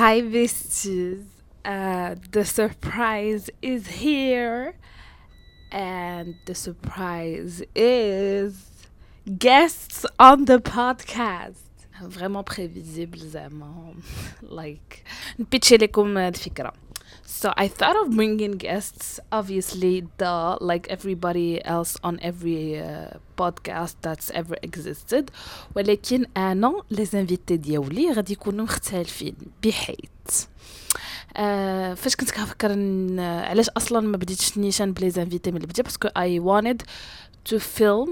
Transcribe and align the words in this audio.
Hi, 0.00 0.21
besties. 0.21 1.23
Uh, 1.65 2.13
the 2.31 2.45
surprise 2.45 3.49
is 3.63 3.87
here. 3.87 4.75
And 5.71 6.35
the 6.45 6.53
surprise 6.53 7.63
is 7.75 8.53
guests 9.39 10.05
on 10.19 10.45
the 10.45 10.59
podcast. 10.59 11.65
Vraiment 12.03 12.43
prévisible, 12.43 13.17
زعما. 13.17 13.93
Like, 14.43 15.03
نبيتشي 15.39 15.77
لكم 15.77 16.17
الفكرة. 16.17 16.73
So 17.40 17.48
I 17.64 17.66
thought 17.78 17.96
of 18.02 18.06
bringing 18.18 18.54
guests, 18.66 19.06
obviously, 19.38 19.94
the 20.22 20.34
like 20.70 20.84
everybody 20.96 21.50
else 21.74 21.92
on 22.08 22.14
every 22.30 22.62
uh, 22.80 23.18
podcast 23.40 23.94
that's 24.06 24.30
ever 24.40 24.56
existed. 24.62 25.30
ولكن 25.76 26.26
أنا 26.36 26.72
les 26.92 27.08
invités 27.14 27.52
ديالي 27.52 28.12
غادي 28.12 28.32
يكونوا 28.32 28.64
مختلفين 28.64 29.34
بحيث 29.64 30.46
آه 31.36 31.94
فاش 31.94 32.16
كنت 32.16 32.30
كنفكر 32.30 32.72
ن- 32.72 33.20
علاش 33.20 33.68
اصلا 33.68 34.00
ما 34.00 34.16
بديتش 34.16 34.58
نيشان 34.58 34.92
بلي 34.92 35.10
زانفيتي 35.10 35.50
من 35.50 35.60
البدايه 35.60 35.84
باسكو 35.84 36.08
I 36.08 36.40
wanted 36.42 36.82
to 37.52 37.58
film 37.60 38.10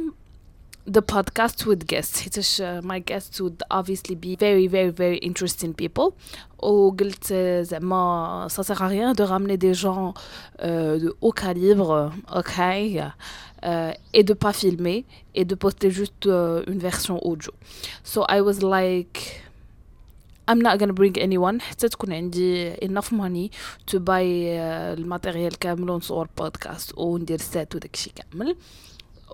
the 0.89 1.01
podcast 1.01 1.67
with 1.67 1.87
guests 1.87 2.21
حيتاش 2.21 2.63
uh, 2.63 2.85
my 2.85 2.99
guests 2.99 3.41
would 3.41 3.63
obviously 3.71 4.15
be 4.15 4.37
very 4.37 4.67
very 4.67 4.91
very 4.91 5.19
interesting 5.19 5.73
people 5.73 6.13
وقلت 6.59 7.25
uh, 7.25 7.63
زعما 7.63 8.49
ça 8.49 8.63
sert 8.63 8.83
à 8.83 8.89
rien 8.89 9.15
de 9.15 9.23
ramener 9.23 9.57
des 9.57 9.75
gens 9.75 10.15
euh, 10.63 10.99
de 10.99 11.17
haut 11.21 11.33
calibre 11.33 12.13
ok 12.35 12.59
euh, 13.65 13.93
et 14.13 14.23
de 14.25 14.35
pas 14.35 14.53
filmer 14.53 15.05
et 15.35 15.45
de 15.47 15.55
poster 15.55 15.91
juste 15.91 16.27
euh, 16.27 16.63
une 16.67 16.79
version 16.79 17.17
audio 17.27 17.53
so 18.03 18.25
I 18.29 18.41
was 18.43 18.59
like 18.63 19.41
I'm 20.47 20.61
not 20.61 20.77
gonna 20.79 20.93
bring 20.93 21.17
anyone 21.19 21.61
حتى 21.61 21.89
تكون 21.89 22.13
عندي 22.13 22.75
enough 22.75 23.11
money 23.13 23.51
to 23.91 23.99
buy 23.99 24.25
uh, 24.25 24.99
الماتيريال 24.99 25.59
كامل 25.59 25.91
ونصور 25.91 26.29
بودكاست 26.39 26.99
وندير 26.99 27.39
سات 27.39 27.75
وداكشي 27.75 28.11
كامل 28.11 28.57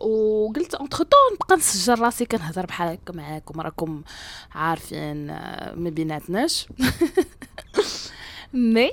وقلت 0.06 0.76
entre-temps 0.76 1.34
نبقى 1.34 1.56
نسجل 1.56 2.00
راسي 2.02 2.26
كنهضر 2.26 2.66
بحال 2.66 2.88
هكا 2.88 3.14
معاكم 3.14 3.62
راكم 3.62 4.02
عارفين 4.52 5.30
آه، 5.30 5.76
ما 5.76 5.90
بيناتناش. 5.90 6.68
mais 8.54 8.92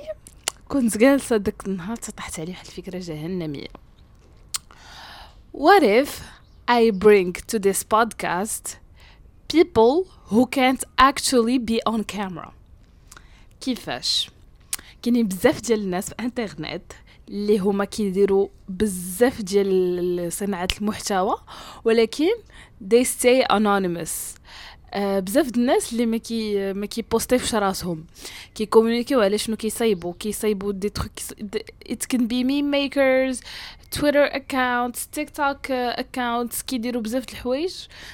كنت 0.67 0.97
جالسة 0.97 1.37
داك 1.37 1.65
النهار 1.65 1.95
طاحت 1.95 2.39
علي 2.39 2.51
واحد 2.51 2.65
الفكرة 2.65 2.99
جهنمية. 2.99 3.67
What 5.53 5.83
if 5.83 6.09
I 6.67 6.91
bring 6.91 7.33
to 7.51 7.59
this 7.59 7.83
podcast 7.83 8.77
people 9.47 10.07
who 10.31 10.47
can't 10.47 10.83
actually 10.97 11.57
be 11.59 11.79
on 11.85 12.03
camera? 12.03 12.51
كيفاش؟ 13.61 14.29
كاينين 15.01 15.27
بزاف 15.27 15.61
ديال 15.61 15.79
الناس 15.79 16.09
في 16.09 16.15
انترنت 16.19 16.93
اللي 17.33 17.59
هما 17.59 17.85
كيديروا 17.85 18.47
بزاف 18.69 19.41
ديال 19.41 20.33
صناعة 20.33 20.67
المحتوى 20.81 21.35
ولكن 21.85 22.29
they 22.93 23.05
stay 23.05 23.45
anonymous. 23.53 24.39
آه 24.93 25.19
بزاف 25.19 25.47
د 25.47 25.57
الناس 25.57 25.93
اللي 25.93 26.05
ما 26.05 26.17
كي 26.17 26.73
ما 26.73 26.85
كيبوستيوش 26.85 27.55
راسهم 27.55 28.05
كيكومونيكيو 28.55 29.21
على 29.21 29.37
شنو 29.37 29.55
كيصايبوا 29.55 30.13
كيصايبوا 30.19 30.71
des 30.71 30.89
trucs 30.89 31.11
it 31.89 32.05
can 32.13 32.19
be 32.19 32.43
meme 32.43 32.71
makers 32.73 33.43
Twitter 33.91 34.27
accounts 34.27 34.99
TikTok 35.11 35.67
accounts 35.93 36.63
كيديروا 36.67 37.01
بزاف 37.01 37.25
د 37.25 37.29
الحوايج. 37.29 37.73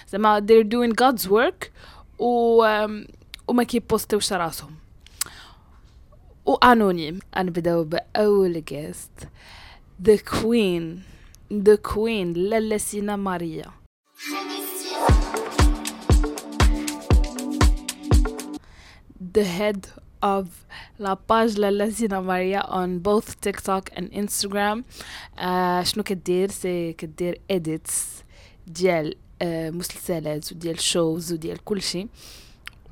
زعما 0.10 0.40
they're 0.40 0.68
doing 0.68 0.94
God's 1.04 1.30
work 1.30 1.68
و 2.20 2.64
وما 3.48 3.64
كيبوستيوش 3.64 4.34
راسهم. 4.34 4.79
و 6.50 6.58
anonyme. 6.58 7.20
نبداو 7.38 7.84
بأول 7.84 8.64
guest 8.66 9.12
the 10.04 10.18
queen. 10.18 11.00
The 11.52 11.78
queen. 11.94 12.38
لالا 12.38 12.78
سينا 12.78 13.16
ماريا. 13.16 13.66
The 19.38 19.44
head 19.44 19.88
of 20.24 20.48
la 21.00 21.16
page 21.16 21.60
لالا 21.60 21.90
سينا 21.90 22.22
ماريا 22.22 22.62
on 22.62 23.00
both 23.00 23.36
TikTok 23.48 24.00
and 24.00 24.14
Instagram. 24.14 24.84
آه 25.40 25.84
شنو 25.84 26.04
كدير؟ 26.04 26.52
سي 26.52 26.94
كدير 26.94 27.42
edits 27.54 28.24
ديال 28.68 29.16
آه 29.42 29.70
مسلسلات 29.70 30.52
وديال 30.52 30.80
shows 30.80 31.34
وديال 31.34 31.64
كلشي 31.64 32.08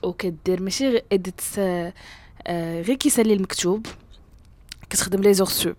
وكدير 0.04 0.62
ماشي 0.62 0.90
غير 0.90 1.04
edits 1.14 1.60
آه 1.60 1.94
غير 2.50 2.96
كيسالي 2.96 3.34
المكتوب 3.34 3.88
كتخدم 4.90 5.22
les 5.22 5.34
heures 5.34 5.48
sup. 5.50 5.76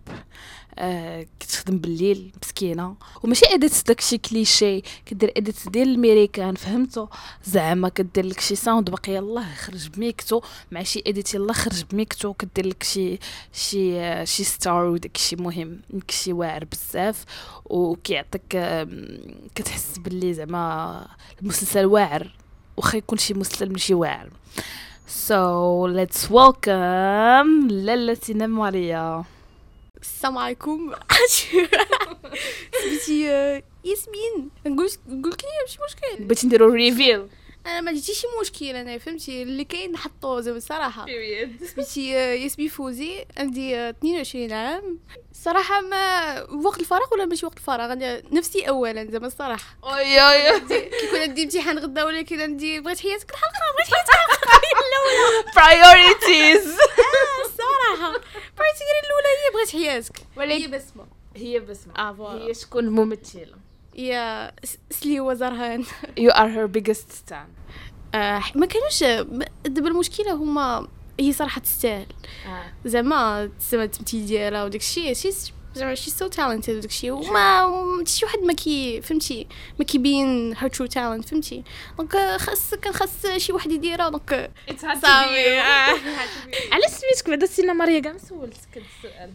آه 0.80 1.26
كتخدم 1.40 1.78
بالليل 1.78 2.32
مسكينة. 2.42 2.96
وماشي 3.22 3.46
edit 3.46 3.86
داكشي 3.86 4.18
كليشي 4.18 4.82
كدير 5.06 5.32
edit 5.36 5.68
ديال 5.68 5.88
الميريكان 5.88 6.54
فهمتو؟ 6.54 7.06
زعما 7.44 7.88
كدير 7.88 8.26
لك 8.26 8.40
شي 8.40 8.54
sound 8.54 8.90
باقي 8.90 9.12
يلاه 9.12 9.54
خرج 9.54 9.88
بميكتو. 9.88 10.40
مع 10.70 10.82
شي 10.82 11.02
edit 11.06 11.34
يلاه 11.34 11.52
خرج 11.52 11.84
بميكتو. 11.84 12.32
كدير 12.32 12.66
لك 12.66 12.82
شي 12.82 13.18
شي 13.52 14.00
آه، 14.00 14.24
شي 14.24 14.44
star 14.44 14.84
وداكشي 14.84 15.36
مهم 15.36 15.80
داكشي 15.90 16.32
واعر 16.32 16.64
بزاف. 16.64 17.24
وكيعطيك 17.64 18.58
كتحس 19.54 19.98
باللي 19.98 20.34
زعما 20.34 21.06
المسلسل 21.42 21.86
واعر 21.86 22.34
واخا 22.76 22.98
يكون 22.98 23.18
شي 23.18 23.34
مسلسل 23.34 23.72
ماشي 23.72 23.94
واعر. 23.94 24.30
So 25.08 25.86
let's 25.88 26.28
welcome 26.30 27.70
لالا 27.70 28.14
سينا 28.14 28.46
ماريا 28.46 29.24
السلام 30.02 30.38
عليكم 30.38 30.92
سميتي 32.82 33.30
آه، 33.30 33.62
ياسمين 33.84 34.50
نقول 34.66 34.88
نقول 35.08 35.32
لك 35.32 35.42
ماشي 35.62 35.78
مشكل 35.88 36.24
بغيتي 36.24 36.46
نديرو 36.46 36.72
ريفيل 36.72 37.26
أنا 37.66 37.80
ما 37.80 37.92
جيتيش 37.92 38.26
مشكل 38.40 38.66
أنا 38.66 38.98
فهمتي؟ 38.98 39.42
اللي 39.42 39.64
كاين 39.64 39.92
نحطو 39.92 40.40
زعما 40.40 40.56
الصراحة. 40.56 41.06
سميتي 41.74 42.16
آه، 42.16 42.32
ياسمين 42.34 42.68
فوزي 42.68 43.24
عندي 43.36 43.76
آه، 43.76 43.90
22 43.90 44.52
عام. 44.52 44.98
صراحة 45.32 45.80
ما 45.80 46.42
وقت 46.50 46.80
الفراغ 46.80 47.12
ولا 47.14 47.24
ماشي 47.24 47.46
وقت 47.46 47.56
الفراغ؟ 47.58 47.92
أنا 47.92 48.22
نفسي 48.32 48.68
اولا 48.68 49.04
زعما 49.10 49.26
الصراحة. 49.26 49.76
اوي 49.84 50.20
اوي 50.20 50.60
كيكون 51.00 51.20
عندي 51.20 51.42
امتحان 51.42 51.78
غدا 51.78 52.04
ولكن 52.04 52.40
عندي 52.40 52.80
بغيت 52.80 53.00
حياتك 53.00 53.30
الحلقة 53.30 53.52
بغيت 53.78 53.88
priorities. 55.58 56.68
الصراحة. 57.46 58.12
بغيت 58.58 58.78
غير 58.88 58.98
الأولى 59.04 59.28
هي 59.38 59.52
بغيت 59.54 59.70
حياتك. 59.70 60.16
ولكن- 60.36 60.50
هي 60.62 60.66
بسمة. 60.68 61.06
هي 61.36 61.60
بسمة. 61.60 61.94
آه، 61.98 62.12
voilà. 62.14 62.44
هي 62.46 62.54
شكون 62.54 62.84
الممثلة 62.84 63.54
يا 63.98 64.52
سلي 64.90 65.20
وزرهان. 65.20 65.84
You 66.20 66.30
are 66.32 66.48
her 66.48 66.68
biggest 66.78 67.30
fan 67.30 67.48
آه 68.14 68.42
ما 68.54 68.66
كانوش 68.66 69.02
دابا 69.66 69.88
المشكلة 69.88 70.32
هما 70.32 70.88
هي 71.20 71.32
صراحة 71.32 71.60
تستاهل. 71.60 72.06
زعما 72.84 73.50
زعما 73.70 73.84
التمثيل 73.84 74.26
ديالها 74.26 74.64
وداك 74.64 74.80
الشيء 74.80 75.14
شي 75.14 75.28
زعما 75.78 75.94
شي 75.94 76.10
so 76.10 76.26
talented 76.26 76.74
وداك 76.74 76.90
الشيء 76.90 77.10
وما 77.10 78.04
شي 78.06 78.24
واحد 78.26 78.38
ما 78.38 78.52
كي 78.52 79.02
فهمتي 79.02 79.46
ما 79.78 79.84
كيبين 79.84 80.54
her 80.56 80.68
true 80.70 80.86
talent 80.86 81.28
فهمتي؟ 81.28 81.64
donc 81.98 82.16
خاص 82.36 82.74
كان 82.74 82.92
خاص 82.92 83.26
شي 83.36 83.52
واحد 83.52 83.72
يديرها 83.72 84.08
donc 84.08 84.50
صافي 84.76 85.60
آه. 85.60 85.98
علاش 86.72 86.90
سميتك 86.90 87.28
بعدا 87.30 87.46
سينا 87.46 87.72
ماريا؟ 87.72 88.00
كاع 88.00 88.12
ما 88.12 88.18
سولتك 88.18 88.58
هاد 88.76 88.82
السؤال 88.96 89.30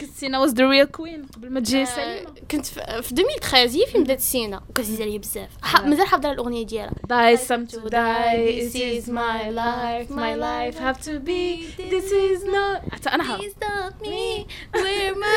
كنت 0.00 0.10
سينا 0.16 0.46
was 0.46 0.50
the 0.50 0.54
real 0.54 1.00
queen 1.00 1.34
قبل 1.36 1.50
ما 1.50 1.60
تجي 1.60 1.82
آه، 1.82 1.84
سليمة. 1.84 2.34
كنت 2.50 2.66
في 2.66 3.02
في 3.02 3.12
2013 3.12 3.68
هي 3.70 3.86
فين 3.86 4.04
بدات 4.04 4.20
سينا. 4.20 4.62
وكتزيد 4.70 5.02
عليا 5.02 5.18
بزاف. 5.18 5.48
مازال 5.84 6.06
حافظة 6.06 6.32
الأغنية 6.32 6.66
ديالها. 6.66 6.92
Die 7.08 7.36
some 7.36 7.72
to 7.72 7.78
die. 7.90 8.60
This 8.60 8.74
is 8.74 9.08
my 9.08 9.50
life. 9.50 10.10
My 10.10 10.34
life. 10.34 10.78
have 10.78 11.00
to 11.08 11.20
be. 11.20 11.66
This 11.90 12.12
is 12.12 12.44
not 12.44 12.94
حتى 12.94 13.10
حافظة 13.10 13.40
Please 13.40 13.52
stop 13.52 13.94
me. 14.06 14.46
Where 14.74 15.14
my 15.14 15.29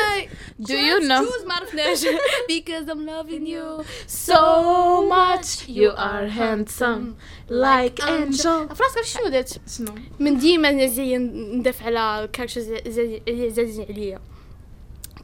Do 0.60 0.72
you 0.88 1.00
know? 1.08 1.24
shoes 1.24 1.46
ما 1.46 1.54
عرفناش 1.54 2.04
because 2.48 2.88
I'm 2.88 3.04
loving 3.06 3.46
you 3.46 3.84
so 4.28 4.40
much. 5.14 5.68
You 5.68 5.90
are 5.96 6.26
handsome 6.28 7.04
Like 7.50 8.00
angel. 8.02 8.74
فراسك 8.74 9.02
شنو 9.04 9.28
دات 9.28 9.50
شنو 9.78 9.94
من 10.18 10.38
ديما 10.38 10.86
زي 10.86 11.16
ندافع 11.18 11.86
على 11.86 12.24
ال 12.24 12.28
characters 12.28 12.64
زازين 13.48 13.86
عليا. 13.88 14.20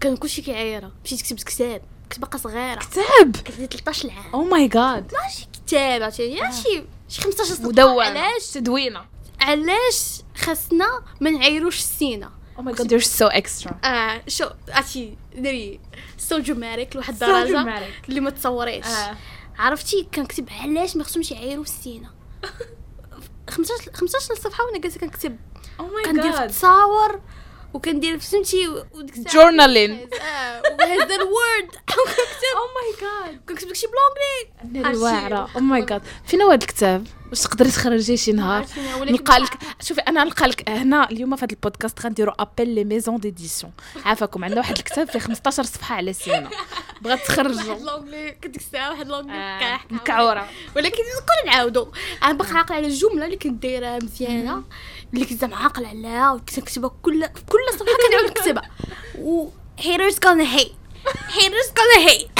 كان 0.00 0.16
كلشي 0.16 0.42
كيعايرها. 0.42 0.92
مشيت 1.04 1.22
كتبت 1.22 1.42
كتاب. 1.42 1.82
كنت 2.12 2.18
باقا 2.20 2.38
صغيرة. 2.38 2.78
كتاب؟ 2.78 3.36
كنت 3.36 3.50
عندي 3.50 3.66
13 3.66 4.10
عام 4.10 4.32
Oh 4.32 4.52
my 4.52 4.72
god. 4.72 5.14
ماشي 5.22 5.46
كتاب 5.66 6.02
عرفتي؟ 6.02 6.22
يا 6.22 6.50
شي 6.50 6.82
شي 7.08 7.22
15 7.22 7.54
16 7.54 7.68
مدونة. 7.68 8.02
علاش؟ 8.04 8.50
تدوينة. 8.54 9.00
علاش 9.40 10.20
خاصنا 10.36 11.02
ما 11.20 11.30
نعايروش 11.30 11.78
السينا 11.78 12.30
Oh 12.60 12.62
my 12.62 12.72
god. 12.72 12.90
You're 12.92 13.10
so 13.20 13.28
extra. 13.28 13.72
آه 13.84 14.22
شو 14.28 14.46
عرفتي 14.68 15.16
داري 15.34 15.80
سو 16.18 16.38
دراماتيك 16.38 16.96
لواحد 16.96 17.12
الدرجه. 17.12 17.82
اللي 18.08 18.20
ما 18.20 18.30
تصوريش. 18.30 18.86
آه. 18.86 19.16
عرفتي؟ 19.58 20.08
كنكتب 20.14 20.48
علاش 20.60 20.96
ما 20.96 21.04
خصهمش 21.04 21.30
يعايروا 21.30 21.64
السينا 21.64 22.10
15 23.50 23.92
15 23.94 24.34
صفحة 24.34 24.64
وأنا 24.64 24.78
جالسة 24.78 25.00
كنكتب 25.00 25.36
أو 25.80 25.86
ماي 25.86 26.04
كندير 26.04 26.22
في 26.22 26.38
جاد 26.38 26.42
التصاور 26.42 27.20
وكندير 27.74 28.18
فهمتي؟ 28.18 28.68
وديك 28.68 29.16
الساعة 29.16 29.34
جورنالين 29.34 29.90
الوورد 29.90 31.68
وكنكتب 31.68 32.50
أو 32.56 32.66
ماي 32.76 33.00
جاد 33.00 33.40
كنكتب 33.48 33.66
داكشي 33.66 33.86
بلونجلي. 33.86 34.82
ناري 34.82 34.96
واعرة. 34.96 35.50
أو 35.56 35.60
ماي 35.60 35.84
جاد 35.84 36.02
فين 36.26 36.42
هو 36.42 36.50
هذا 36.50 36.62
الكتاب؟ 36.62 37.06
واش 37.30 37.40
تقدري 37.40 37.70
تخرجيه 37.70 38.16
شي 38.16 38.32
نهار؟ 38.32 38.66
نلقى 39.00 39.38
لك 39.38 39.58
شوفي 39.82 40.00
أنا 40.00 40.24
نلقى 40.24 40.46
لك 40.46 40.70
هنا 40.70 41.10
اليوم 41.10 41.36
في 41.36 41.44
هذا 41.44 41.52
البودكاست 41.52 42.00
غنديروا 42.00 42.34
ابل 42.42 42.68
لي 42.68 42.84
ميزون 42.84 43.16
ديديسيون 43.16 43.72
عافاكم 44.04 44.44
عندنا 44.44 44.60
واحد 44.60 44.76
الكتاب 44.78 45.08
فيه 45.08 45.18
15 45.18 45.62
صفحة 45.62 45.94
على 45.94 46.12
سينا 46.12 46.50
بغات 47.00 47.18
واحد 47.18 47.18
تخرجوا 47.18 47.74
لونجلي 47.74 48.30
كنت 48.30 48.46
ديك 48.46 48.62
الساعة 48.62 48.90
واحد 48.90 49.08
لونجلي 49.08 49.34
آه، 49.34 49.80
مكعورة. 49.90 50.48
ولكن 50.76 51.02
نقدر 51.16 51.52
نعاودو. 51.52 51.92
أنا 52.22 52.32
باقا 52.32 52.58
عاقلة 52.58 52.76
على 52.76 52.86
الجملة 52.86 53.24
اللي 53.24 53.36
كنت 53.36 53.62
دايرها 53.62 53.98
مزيانة 54.02 54.62
اللي 55.14 55.24
كنت 55.24 55.40
زعما 55.40 55.56
عاقلة 55.56 55.88
عليها 55.88 56.32
وكنت 56.32 56.58
نكتبها 56.58 56.90
كل 57.02 57.26
كل 57.26 57.58
صفحة 57.72 57.92
كنعاود 58.08 58.30
نكتبها. 58.30 58.70
و 59.24 59.48
haters 59.78 60.14
gonna 60.14 60.58
hate. 60.58 60.74
Haters 61.36 61.70
gonna 61.74 62.08
hate. 62.08 62.39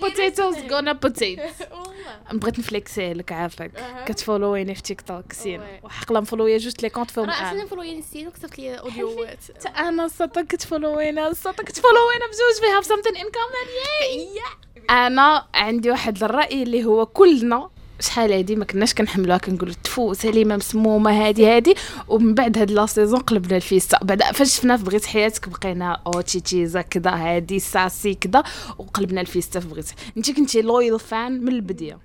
بوتيتوز 0.00 0.56
غونا 0.70 0.92
بوتيت 0.92 1.38
والله 1.70 1.94
بغيت 2.32 2.58
نفليكسيه 2.58 3.12
لك 3.12 3.32
عافاك. 3.32 3.76
أها. 3.76 4.04
كتفولويني 4.04 4.74
في 4.74 4.82
تيك 4.82 5.00
توك 5.00 5.32
سين 5.32 5.60
وي. 5.60 5.80
وحقلا 5.82 6.20
مفولويا 6.20 6.58
جوست 6.58 6.82
لي 6.82 6.90
كونت 6.90 7.10
فيهم 7.10 7.24
أنا 7.30 7.50
أصلا 7.50 7.66
فولوين 7.66 7.98
السين 7.98 8.28
وكتبت 8.28 8.58
لي 8.58 8.78
اوديوات 8.78 9.38
حتى 9.54 9.68
أنا 9.68 10.08
صوتا 10.08 10.42
كتفولوينا 10.42 11.32
صوتا 11.32 11.62
كتفولوينا 11.62 12.26
بجوج. 12.26 12.64
We 12.64 12.82
have 12.82 12.86
something 12.86 13.16
in 13.16 13.26
common. 13.26 13.66
Yay! 13.68 14.90
أنا 14.90 15.46
عندي 15.54 15.90
واحد 15.90 16.24
الراي 16.24 16.62
اللي 16.62 16.84
هو 16.84 17.06
كلنا 17.06 17.70
شحال 18.00 18.32
هادي 18.32 18.56
ما 18.56 18.64
كناش 18.64 18.94
كنحملوها 18.94 19.38
كنقولوا 19.38 19.74
تفو 19.84 20.12
سليمة 20.12 20.56
مسمومة 20.56 21.26
هادي 21.26 21.46
هادي. 21.46 21.74
ومن 22.08 22.34
بعد 22.34 22.58
هاد 22.58 22.70
لا 22.70 22.86
سيزون 22.86 23.20
قلبنا 23.20 23.56
الفيستا. 23.56 23.98
بعد 24.02 24.22
فاش 24.22 24.56
شفنا 24.56 24.76
في 24.76 24.84
بغيت 24.84 25.06
حياتك 25.06 25.48
بقينا 25.48 26.00
أو 26.06 26.20
تشيتشيزا 26.20 26.82
كذا 26.82 27.10
هادي 27.10 27.58
ساسي 27.58 28.14
كذا 28.14 28.42
وقلبنا 28.78 29.20
الفيستا 29.20 29.60
في 29.60 29.68
بغيت. 29.68 29.90
انت 30.16 30.30
كنتي 30.30 30.62
لويال 30.62 31.00
فان 31.00 31.44
من 31.44 31.48
البداية. 31.48 31.98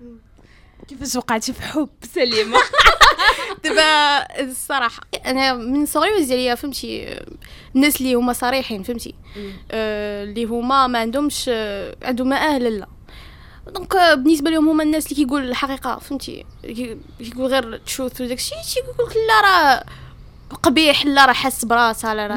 كيفاش 0.88 1.15
وقعتي 1.15 1.53
في 1.53 1.62
حب 1.62 1.89
سليمة؟ 2.15 2.57
دابا 3.63 3.81
الصراحة 4.41 5.01
أنا 5.25 5.53
من 5.53 5.86
صغري 5.86 6.25
ديالي 6.25 6.57
فهمتي؟ 6.57 7.19
الناس 7.75 8.01
اللي 8.01 8.13
هما 8.13 8.33
صريحين 8.33 8.83
فهمتي؟ 8.83 9.15
آه، 9.71 10.24
اللي 10.24 10.45
هما 10.45 10.88
ما 10.88 11.00
عندهمش 11.00 11.45
آه، 11.53 11.95
عندهم 12.03 12.30
ما 12.30 12.36
أهل 12.36 12.80
لا. 12.80 12.88
donc 13.69 13.95
آه، 13.95 14.13
بالنسبة 14.13 14.50
لهم 14.50 14.69
هما 14.69 14.83
الناس 14.83 15.06
اللي 15.06 15.16
كيقول 15.16 15.44
الحقيقة 15.50 16.00
فهمتي؟ 16.00 16.45
كي- 16.63 16.98
كيقول 17.19 17.45
غير 17.51 17.77
تشوث 17.77 18.21
وداكشي 18.21 18.56
تيقول 18.74 19.10
لك 19.10 19.16
لا 19.16 19.42
راه 19.42 19.83
قبيح 20.63 21.06
لا 21.06 21.25
راه 21.25 21.33
حاس 21.33 21.66
براسها 21.66 22.13
لا 22.13 22.27
راه 22.27 22.36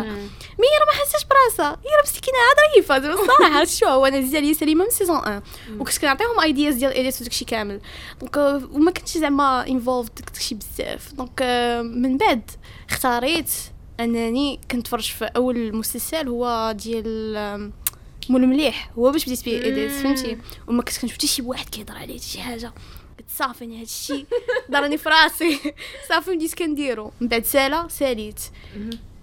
mais 0.59 0.69
راه 0.81 0.87
ما 0.87 0.93
حاساش 0.99 1.21
براسها 1.25 1.71
هي 1.71 1.91
راه 1.97 2.03
مسكينة 2.05 2.37
ظريفة 2.75 2.99
زعما 2.99 3.15
الصراحه 3.15 3.65
شو 3.65 3.87
هو 3.87 4.07
أنا 4.07 4.19
ديالي 4.21 4.55
سليمة 4.55 4.85
من 4.85 4.91
saison 4.91 5.17
1 5.17 5.43
وكنت 5.79 5.99
كنعطيهم 5.99 6.41
idées 6.41 6.75
ديال 6.75 6.93
edit 6.93 7.21
وداكشي 7.21 7.45
كامل. 7.45 7.81
donc 8.21 8.39
آه، 8.39 8.63
وما 8.73 8.91
كنتش 8.91 9.19
زعما 9.19 9.67
involved 9.69 10.15
داكشي 10.15 10.55
بزاف. 10.55 11.13
donc 11.13 11.41
آه، 11.43 11.83
من 11.83 12.17
بعد 12.19 12.51
اختاريت 12.91 13.51
أنني 14.01 14.61
كنتفرج 14.71 15.11
في 15.13 15.25
أول 15.25 15.77
مسلسل 15.77 16.29
هو 16.29 16.75
ديال 16.79 17.73
مول 18.29 18.47
مليح. 18.47 18.91
هو 18.99 19.11
باش 19.13 19.25
بديت 19.25 19.45
بيه؟ 19.45 19.63
edit 19.63 19.91
فهمتي؟ 19.91 20.39
وما 20.67 20.83
كنت 20.83 20.99
كنشوف 20.99 21.13
حتى 21.17 21.27
شي 21.27 21.43
واحد 21.43 21.69
كيهضر 21.69 21.95
عليه 21.97 22.19
شي 22.19 22.41
حاجة. 22.41 22.73
قلت 23.19 23.29
صافي 23.39 23.65
أنا 23.65 23.81
هادشي 23.81 24.27
ضرني 24.73 24.99
في 24.99 25.09
راسي. 25.09 25.59
صافي 26.09 26.37
بديت 26.37 26.55
كنديرو. 26.55 27.13
من 27.21 27.29
بعد 27.29 27.45
سالا 27.45 27.89
ساليت. 27.89 28.41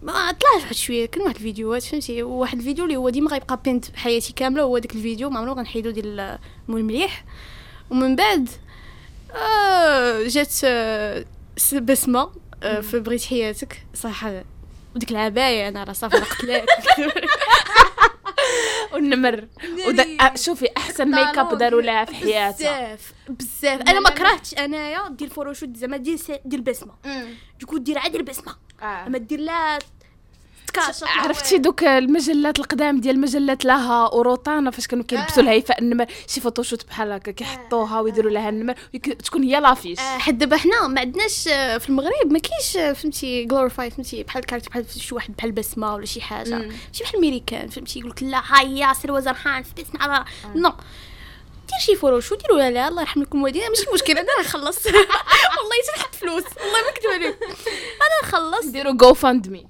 ما 0.03 0.11
طلعت 0.13 0.43
واحد 0.63 0.75
شوية 0.75 1.05
كان 1.05 1.21
واحد 1.21 1.35
الفيديوهات 1.35 1.83
فهمتي؟ 1.83 2.23
واحد 2.23 2.57
الفيديو 2.57 2.83
اللي 2.85 2.95
هو 2.97 3.09
ديما 3.09 3.31
غيبقى 3.31 3.59
بينت 3.65 3.85
حياتي 3.95 4.33
كاملة 4.33 4.63
هو 4.63 4.77
داك 4.77 4.95
الفيديو. 4.95 5.29
ما 5.29 5.39
عمرو 5.39 5.53
غنحيدو 5.53 5.89
ديال 5.89 6.37
مول 6.67 6.83
مليح. 6.83 7.25
ومن 7.89 8.15
بعد 8.15 8.49
آه 9.35 10.23
جات 10.27 10.53
آه 10.63 11.25
بسمة 11.73 12.31
آه 12.63 12.79
في 12.81 12.99
بغيت 12.99 13.23
حياتك. 13.23 13.83
صراحة 13.93 14.43
وديك 14.95 15.11
العباية 15.11 15.67
أنا 15.67 15.83
راه 15.83 15.93
صافي 15.93 16.17
قتلاك 16.17 16.65
والنمر 18.93 19.47
ودا... 19.87 20.03
آه، 20.21 20.35
شوفي 20.35 20.67
أحسن 20.77 21.07
ميك 21.11 21.37
اب 21.37 21.57
داروا 21.57 21.81
لها 21.81 22.05
في 22.05 22.15
حياتها. 22.15 22.51
بزاف 22.95 23.13
بزاف. 23.29 23.81
أنا 23.81 23.99
ما 23.99 24.09
كرهتش 24.09 24.53
أنايا 24.53 25.09
دير 25.09 25.29
فوتوشوت 25.29 25.75
زعما 25.77 25.97
ديال 25.97 26.19
س- 26.19 26.31
ديال 26.31 26.41
البسمه 26.55 26.93
دوكو 27.59 27.77
دير 27.77 27.97
عاد 27.97 28.15
البسمة. 28.15 28.55
أما 28.83 29.17
دير 29.17 29.39
تكاشط 29.39 29.85
عرفتي 31.19 31.57
دوك 31.57 31.83
المجلات 31.83 32.59
القدام 32.59 32.99
ديال 32.99 33.15
المجلات 33.15 33.65
لها 33.65 34.13
وروطانا 34.13 34.71
فاش 34.71 34.87
كانوا 34.87 35.05
كيلبسوا 35.05 35.43
الهيفاء 35.43 35.81
النمر 35.81 36.05
شي 36.27 36.41
فوتوشوت 36.41 36.85
بحال 36.87 37.11
هكا 37.11 37.31
كيحطوها 37.31 37.99
ويديروا 37.99 38.31
لها 38.31 38.49
النمر 38.49 38.73
تكون 39.25 39.43
هي 39.43 39.59
لافيش 39.59 39.99
آه، 39.99 40.17
حد 40.17 40.37
دابا 40.37 40.57
حنا 40.57 40.87
ما 40.87 41.01
عندناش 41.01 41.47
آه، 41.47 41.77
في 41.77 41.89
المغرب 41.89 42.31
ما 42.31 42.39
كاينش 42.39 42.77
آه، 42.77 42.93
فهمتي 42.93 43.47
غلوريفاي 43.51 43.89
فهمتي 43.91 44.23
بحال 44.23 44.43
كاركتر 44.45 44.69
بحال 44.69 44.85
شي 44.97 45.15
واحد 45.15 45.33
بحال 45.37 45.51
بسمة 45.51 45.93
ولا 45.93 46.05
شي 46.05 46.21
حاجة. 46.21 46.55
مم. 46.55 46.71
شي 46.93 47.03
بحال 47.03 47.15
الميريكان 47.15 47.67
فهمتي 47.67 47.99
يقول 47.99 48.11
لك 48.11 48.23
لا 48.23 48.41
هيا 48.55 48.93
سلوى 48.93 49.21
زرحان 49.21 49.63
في 49.63 49.73
بسمه 49.83 50.25
نو. 50.55 50.71
دير 51.69 51.79
شي 51.85 51.95
فوروشو 51.95 52.35
ديروا 52.35 52.57
لها 52.57 52.87
الله 52.87 53.01
يرحم 53.01 53.21
لكم 53.21 53.37
الوالدين 53.37 53.69
ماشي 53.69 53.85
مشكل 53.93 54.17
أنا 54.17 54.27
نخلص. 54.39 54.85
والله 55.57 55.75
تنحط 55.95 56.15
فلوس. 56.15 56.43
والله 56.57 56.81
ما 56.81 56.91
نكذب 56.91 57.11
عليك 57.13 57.37
أنا 58.01 58.29
نخلص. 58.29 58.65
نديروا 58.65 58.93
جو 58.93 59.13
فاند 59.13 59.47
مي 59.47 59.67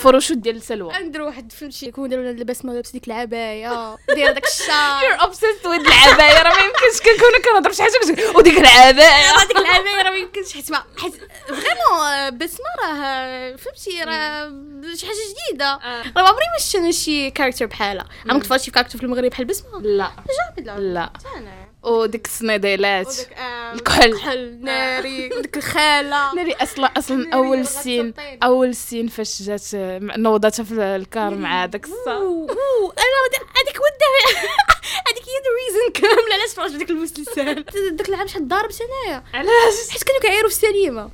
فوروشوت 0.00 0.36
ديال 0.36 0.62
سلوى. 0.62 0.98
ندير 0.98 1.22
واحد 1.22 1.52
فهمتي 1.52 1.86
يكون 1.86 2.08
داروا 2.08 2.24
لنا 2.24 2.30
البسمه 2.40 2.74
لابس 2.74 2.90
ديك 2.90 3.06
العباية. 3.06 3.96
داير 4.08 4.32
داك 4.32 4.46
الشعر. 4.46 5.04
يور 5.04 5.20
obsessed 5.20 5.66
with 5.66 5.80
العباية. 5.86 6.42
راه 6.42 6.54
ما 6.54 6.60
يمكنش 6.64 7.00
كنكونوا 7.04 7.38
كنهضروا 7.44 7.74
شي 7.74 7.82
حاجة 7.82 8.36
وديك 8.36 8.58
العباية. 8.58 9.36
هذيك 9.38 9.56
العباية 9.56 10.02
راه 10.02 10.10
ما 10.10 10.16
يمكنش. 10.16 10.52
حيت 10.52 10.70
ما 10.70 10.84
حيت 10.98 11.14
vraiment 11.48 12.38
بسمة 12.38 12.66
راه 12.82 13.56
فهمتي؟ 13.56 14.02
راه 14.04 14.52
شي 14.94 15.06
حاجة 15.06 15.16
جديدة. 15.48 15.74
راه 16.16 16.22
ما 16.22 16.28
عمري 16.28 16.46
ما 16.52 16.58
شفت 16.58 16.90
شي 16.90 17.30
character 17.30 17.66
بحالها 17.66 18.08
عمرك 18.30 18.42
تفرجتي 18.42 18.64
في 18.64 18.70
character 18.70 18.98
في 18.98 19.04
المغرب 19.04 19.24
بحال 19.24 19.44
بسمة. 19.44 19.80
لا. 19.80 20.10
جامد 20.56 20.80
لا. 20.80 21.12
وديك 21.82 22.26
الصنيديلات 22.26 23.16
الكحل. 23.74 24.12
الكحل. 24.12 24.58
ناري 24.60 25.30
وديك 25.38 25.56
الخالة. 25.56 26.34
ناري 26.36 26.52
أصلا 26.52 26.86
أصلا 26.86 27.34
أول 27.34 27.66
scène. 27.66 28.14
أول 28.42 28.74
scène 28.74 29.08
فاش 29.08 29.42
جات 29.42 29.62
نوضتها 30.18 30.62
في 30.62 30.74
الكار 30.74 31.34
مع 31.34 31.66
داك 31.66 31.84
الصا 31.84 32.12
أوه، 32.12 32.50
أوه، 32.50 32.92
أنا 32.98 33.42
هذيك 33.56 33.76
ودها. 33.76 34.42
هذيك 35.08 35.24
هي 35.28 35.38
ال 35.50 35.56
reason 35.56 35.92
كاملة. 35.94 36.34
علاش 36.34 36.54
فرجت 36.54 36.76
ديك 36.76 36.90
المسلسل 36.90 37.64
داك 37.96 38.08
العام 38.08 38.26
شحال 38.26 38.48
ضاربت 38.48 38.78
انايا 38.80 39.24
علاش؟ 39.34 39.90
حيت 39.90 40.02
كانوا 40.02 40.20
كيعيروا 40.20 40.50
في 40.50 40.54
السليمه 40.54 41.10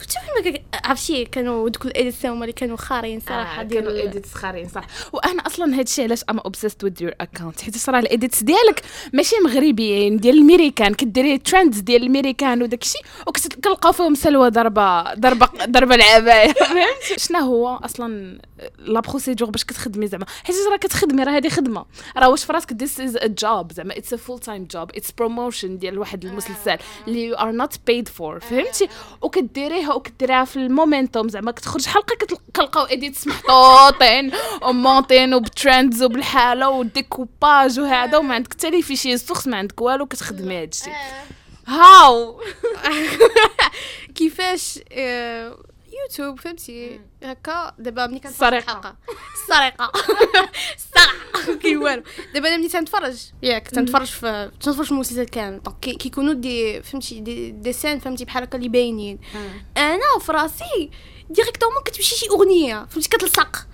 كنت 0.00 0.12
فاهمة 0.12 0.58
عرفتي 0.84 1.24
كانوا 1.24 1.68
دوك 1.68 1.86
ال 1.86 1.93
edits 1.93 2.26
هما 2.26 2.40
اللي 2.44 2.52
كانوا 2.52 2.76
خارين 2.76 3.20
صراحة 3.20 3.60
آه 3.60 3.64
ديال 3.64 3.84
كانوا 3.84 4.00
edits 4.00 4.34
خارين 4.34 4.68
صح 4.68 4.86
وأنا 5.12 5.46
أصلا 5.46 5.78
هادشي 5.78 6.02
علاش 6.02 6.24
I'm 6.30 6.40
obsessed 6.44 6.84
with 6.84 7.02
your 7.02 7.12
account 7.20 7.60
حيت 7.60 7.76
صرا 7.76 7.98
ال 7.98 8.05
edits 8.05 8.42
ديالك 8.42 8.82
ماشي 9.12 9.36
مغربيين 9.44 10.16
ديال 10.16 10.38
الميريكان 10.38 10.94
كديري 10.94 11.38
trends 11.38 11.78
ديال 11.78 12.02
الميريكان 12.02 12.62
وداكشي 12.62 12.98
وكتلقاو 13.26 13.92
فيهم 13.92 14.14
سلوى 14.14 14.50
ضربه 14.50 15.14
ضربه 15.14 15.48
ضربة 15.64 15.94
العباية. 15.94 16.52
فهمتي 16.52 17.18
شنو 17.18 17.38
هو 17.38 17.76
أصلا 17.76 18.38
la 18.78 19.00
procédure 19.00 19.50
باش 19.50 19.64
كتخدمي 19.64 20.06
زعما. 20.06 20.26
حيت 20.44 20.56
راه 20.70 20.76
كتخدمي 20.76 21.22
راه 21.22 21.32
هذه 21.32 21.48
خدمة. 21.48 21.84
راه 22.16 22.28
واش 22.28 22.44
فراسك 22.44 22.72
this 22.72 23.00
is 23.00 23.16
a 23.16 23.26
job 23.26 23.72
زعما. 23.72 23.96
it's 23.98 24.12
a 24.12 24.16
full 24.16 24.38
time 24.38 24.64
job 24.64 24.90
it's 24.94 25.10
promotion 25.10 25.78
ديال 25.78 25.98
واحد 25.98 26.24
المسلسل 26.24 26.76
اللي 27.08 27.24
you 27.24 27.34
are 27.34 27.50
not 27.50 27.74
paid 27.86 28.08
for 28.08 28.40
فهمتي؟ 28.40 28.88
وكديريها 29.22 29.94
وكديريها 29.94 30.44
في 30.44 30.56
ال 30.56 30.64
momentum 30.64 31.28
زعما. 31.28 31.50
كتخرج 31.50 31.86
حلقة 31.86 32.16
كتلقاو 32.16 32.84
edits 32.86 33.26
محطوطين 33.26 34.32
ومونطين 34.62 35.34
وب 35.34 35.51
trends 35.51 36.02
وبالحالة 36.02 36.68
وديكوباج 36.68 37.80
وهذا 37.80 38.18
وما 38.18 38.34
عندك 38.34 38.52
حتى 38.52 38.70
les 38.70 38.82
fichiers 38.82 39.18
source 39.18 39.46
ما 39.46 39.56
عندك 39.56 39.80
والو 39.82 40.06
كتخدمي 40.06 40.62
هادشي. 40.62 40.90
how 41.66 42.40
كيفاش 44.14 44.78
آه، 44.92 45.58
يوتيوب 46.02 46.40
فهمتي؟ 46.40 47.00
هكا 47.22 47.74
دابا 47.78 48.06
ملي 48.06 48.18
كنتفرج. 48.20 48.54
الحلقة 48.54 48.96
السرقه 49.34 49.92
السرقه 50.76 51.56
كاين 51.62 51.78
والو. 51.78 52.02
دابا 52.34 52.48
أنا 52.48 52.56
ملي 52.56 52.68
تنتفرج 52.68 53.18
ياك 53.42 53.68
تنتفرج 53.68 54.06
في 54.06 54.50
تنتفرج 54.60 54.84
في 54.86 54.92
المسلسل 54.92 55.24
كامل 55.24 55.60
donc 55.60 55.76
كي- 55.80 55.94
كيكونوا 55.94 56.34
des 56.34 56.82
فهمتي 56.82 57.20
des, 57.20 57.50
des 57.50 57.72
scènes 57.72 57.98
فهمتي 57.98 58.24
بحال 58.24 58.42
هكا 58.42 58.56
اللي 58.58 58.68
باينين. 58.68 59.18
أنا 59.76 60.18
في 60.20 60.32
راسي 60.32 60.90
directement 61.30 61.82
كتمشي 61.84 62.16
شي 62.16 62.26
أغنية 62.30 62.86
فهمتي 62.90 63.08
كتلصق. 63.08 63.66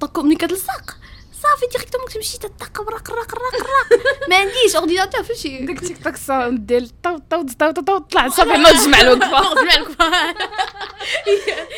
donc 0.00 0.18
ملي 0.18 0.36
كتلصق 0.36 0.96
صافي 1.42 1.66
directement 1.72 2.08
تمشي 2.08 2.38
تطق 2.38 2.80
رق 2.80 3.10
رق 3.10 3.34
رق 3.34 3.54
رق 3.54 4.00
ما 4.28 4.36
عنديش 4.36 4.76
ordinateur 4.76 5.22
فهمتي؟ 5.22 5.58
ديك 5.66 5.80
تيك 5.80 6.04
توك 6.04 6.16
sound 6.16 6.66
ديال 6.66 7.02
طو 7.02 7.18
طو 7.30 7.42
طو 7.58 7.70
طو 7.70 7.98
طلع 7.98 8.28
صافي 8.38 8.50
نجمع 8.50 9.00
الوقفة. 9.00 9.54
نجمع 9.62 9.74
الوقفة. 9.74 10.32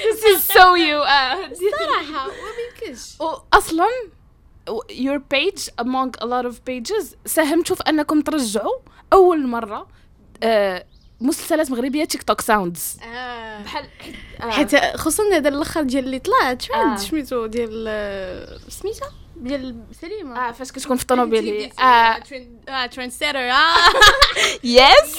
This 0.08 0.22
is 0.36 0.52
so 0.52 0.76
you. 0.76 1.06
آه. 1.08 1.36
صراحة 1.54 2.26
ما 2.26 2.32
يمكنش. 2.82 3.16
أصلا 3.52 3.86
your 4.90 5.18
page 5.34 5.68
among 5.84 6.10
a 6.22 6.26
lot 6.26 6.46
of 6.50 6.54
pages 6.70 7.16
ساهمتوا 7.26 7.76
في 7.76 7.82
أنكم 7.88 8.20
ترجعوا 8.20 8.74
أول 9.12 9.46
مرة 9.46 9.86
آه، 10.42 10.86
مسلسلات 11.20 11.70
مغربية 11.70 12.04
تيك 12.04 12.22
توك 12.22 12.40
sounds 12.40 12.96
بحال 13.64 13.88
حيت 14.40 14.76
خصوصا 14.76 15.22
هذا 15.32 15.48
الأخر 15.48 15.82
ديال 15.82 16.04
اللي 16.04 16.18
طلع 16.18 16.50
آه. 16.50 16.54
ترند 16.54 16.98
سميتو 16.98 17.46
ديال 17.46 17.84
آه، 17.88 18.58
سميتها؟ 18.68 19.12
ديال 19.36 19.84
سليمة. 20.00 20.48
آه 20.48 20.52
فاش 20.52 20.72
كتكون 20.72 20.96
في 20.96 21.02
الطوموبيل 21.02 21.70
آه. 21.80 21.82
آه 22.68 22.86
trend 22.86 23.10
setter 23.10 23.38
آه. 23.38 23.74
yes 24.64 25.18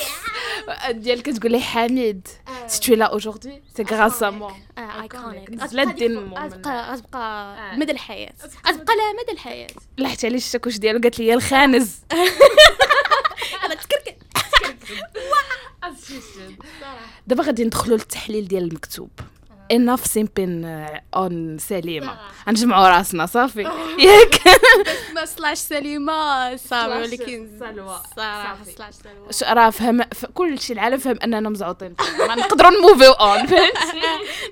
ديال 0.89 1.24
كتقول 1.24 1.51
لي 1.51 1.60
حميد 1.60 2.27
سي 2.67 2.79
تو 2.79 2.93
لا 2.93 3.05
أوجوردي؟ 3.05 3.63
سي 3.77 3.84
غراس 3.84 4.24
ا 4.24 4.29
مو 4.29 4.51
ايكونيك 4.77 5.50
غتبقى 5.62 6.50
غتبقى 6.91 7.55
مدى 7.77 7.91
الحياة. 7.91 8.34
غتبقى 8.67 8.95
لها 8.95 9.13
مدى 9.24 9.31
الحياة. 9.31 9.67
لحت 9.98 10.25
عليه 10.25 10.38
الشاكوش 10.38 10.77
ديالو 10.77 11.00
قالت 11.00 11.19
لي 11.19 11.34
الخانز. 11.34 11.95
أنا 13.63 13.75
تكركر 13.75 14.15
دابا 17.27 17.43
غادي 17.43 17.63
ندخلوا 17.63 17.98
للتحليل 17.98 18.48
ديال 18.48 18.63
المكتوب. 18.63 19.10
اناف 19.72 20.05
سيمبين 20.05 20.65
اون 21.15 21.57
سليمه 21.57 22.17
غنجمعوا 22.48 22.88
راسنا 22.89 23.25
صافي 23.25 23.62
ياك 24.00 24.41
ما 25.15 25.25
سلاش 25.25 25.57
سليمه 25.57 26.55
صافي 26.55 26.88
ولكن 27.01 27.50
سلوى. 27.60 28.00
صراحة 28.15 28.57
صافي. 28.77 28.91
سلوى 29.31 29.53
راه 29.53 29.69
فهم 29.69 30.03
كل 30.34 30.60
شيء 30.60 30.75
العالم 30.75 30.98
فهم 30.98 31.17
أننا 31.24 31.50
مزعوطين. 31.50 31.95
ما 32.27 32.36
نقدروا 32.36 32.72
نموفيو 32.72 33.12
اون 33.12 33.45
فهمتي 33.48 33.72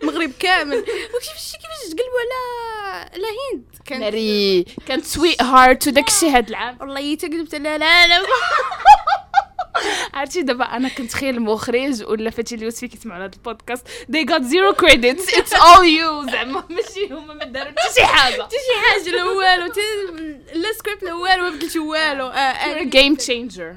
المغرب 0.04 0.32
كامل 0.40 0.78
وكيفاش 0.78 1.52
كيفاش 1.52 1.90
تقلبوا 1.90 2.20
على 2.24 3.10
على 3.14 3.24
هند. 3.54 3.64
كان 3.86 4.00
ناري 4.00 4.64
كانت 4.88 5.06
سويت 5.06 5.42
هارت 5.44 5.88
وداك 5.88 6.08
الشيء 6.08 6.38
هاد 6.38 6.50
العام. 6.50 6.78
والله 6.82 7.16
تقلبت 7.16 7.56
على 7.56 7.76
العالم 7.76 8.26
عرفتي 10.14 10.42
دابا 10.42 10.66
أنا 10.66 10.90
كنت 10.90 11.14
خير 11.14 11.34
المخرج 11.34 12.04
ولا 12.04 12.30
فاتي 12.30 12.56
اليوسفي 12.56 12.88
كيسمعوا 12.88 13.26
هذا 13.26 13.32
البودكاست. 13.34 13.88
They 13.88 14.26
got 14.26 14.42
zero 14.42 14.74
credits. 14.84 15.34
It's 15.34 15.54
all 15.54 15.84
you. 15.84 16.32
زعما 16.32 16.64
ماشي 16.70 17.14
هما 17.14 17.34
ما 17.34 17.44
داروا 17.44 17.72
حتى 17.72 17.94
شي 17.96 18.06
حاجة. 18.06 18.44
حتى 18.44 18.56
شي 18.56 18.90
حاجة 18.90 19.16
لا 19.16 19.24
والو 19.24 19.74
لا 20.54 20.74
سكريبت 20.74 21.04
لا 21.04 21.14
والو 21.14 21.44
ما 21.44 21.50
بدلتي 21.50 21.80
والو. 21.80 22.28
آه، 22.28 22.38
آه. 22.38 22.84
game 22.84 23.16
changer 23.16 23.76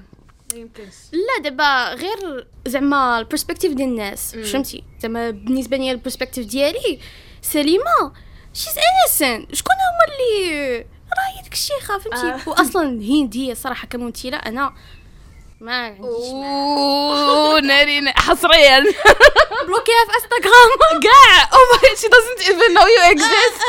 لا 1.13 1.43
دابا 1.43 1.95
غير 1.95 2.47
زعما 2.67 3.19
ال 3.19 3.23
perspective 3.23 3.73
ديال 3.73 3.89
الناس. 3.89 4.37
فهمتي؟ 4.37 4.85
زعما 5.01 5.31
بالنسبة 5.31 5.77
لي 5.77 5.91
ال 5.91 5.95
perspective 5.95 6.47
ديالي 6.47 6.99
سليمة. 7.43 8.13
she's 8.55 8.75
insane 8.79 9.47
شكون 9.53 9.75
هما 9.75 10.15
اللي 10.15 10.77
راهي 11.19 11.43
ديك 11.43 11.53
الشيخه 11.53 11.99
فهمتي؟ 11.99 12.27
آه. 12.27 12.49
واصلا 12.49 12.83
هند 12.83 13.37
هي 13.37 13.55
صراحة 13.55 13.87
كممثلة 13.87 14.37
أنا 14.37 14.75
ما 15.61 15.73
عنديش 15.85 16.03
أوه 16.05 17.61
ناري 17.61 18.13
حصريا. 18.13 18.79
بلوكيها 19.67 20.05
في 20.09 20.15
إنستغرام. 20.15 21.01
كاع 21.03 21.45
oh 21.51 21.77
my 21.77 21.89
she 22.01 22.09
doesn't 22.09 22.43
even 22.51 22.75
know 22.75 22.87
you 22.87 23.13
exist. 23.13 23.63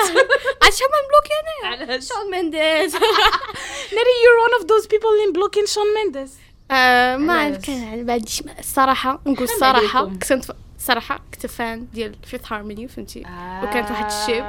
عرفتي 0.64 0.78
شحال 0.78 0.90
من 0.94 1.04
بلوكي 1.10 1.34
أنا؟ 1.64 1.76
علاش؟ 1.84 2.08
شون 2.08 2.32
منديز 2.32 2.94
ناري 3.96 4.14
you're 4.24 4.40
one 4.48 4.62
of 4.62 4.66
those 4.68 4.88
people 4.88 5.08
اللي 5.14 5.28
مبلوكين 5.30 5.66
شون 5.66 5.84
مينديز. 5.96 6.34
آه، 6.72 7.16
ما 7.18 7.34
علاش؟ 7.34 7.56
عندي 7.56 7.68
كان 7.68 8.06
ما 8.06 8.22
الصراحه 8.60 9.22
نقول 9.26 9.44
الصراحه. 9.44 10.06
كنت 10.30 10.52
صراحة 10.80 11.22
كنت 11.34 11.46
fan 11.46 11.88
ديال 11.94 12.16
Fifth 12.24 12.42
Harmony 12.52 12.88
فهمتي؟ 12.88 13.20
وكانت 13.64 13.92
واحد 13.92 14.06
ال 14.12 14.18
ship 14.18 14.44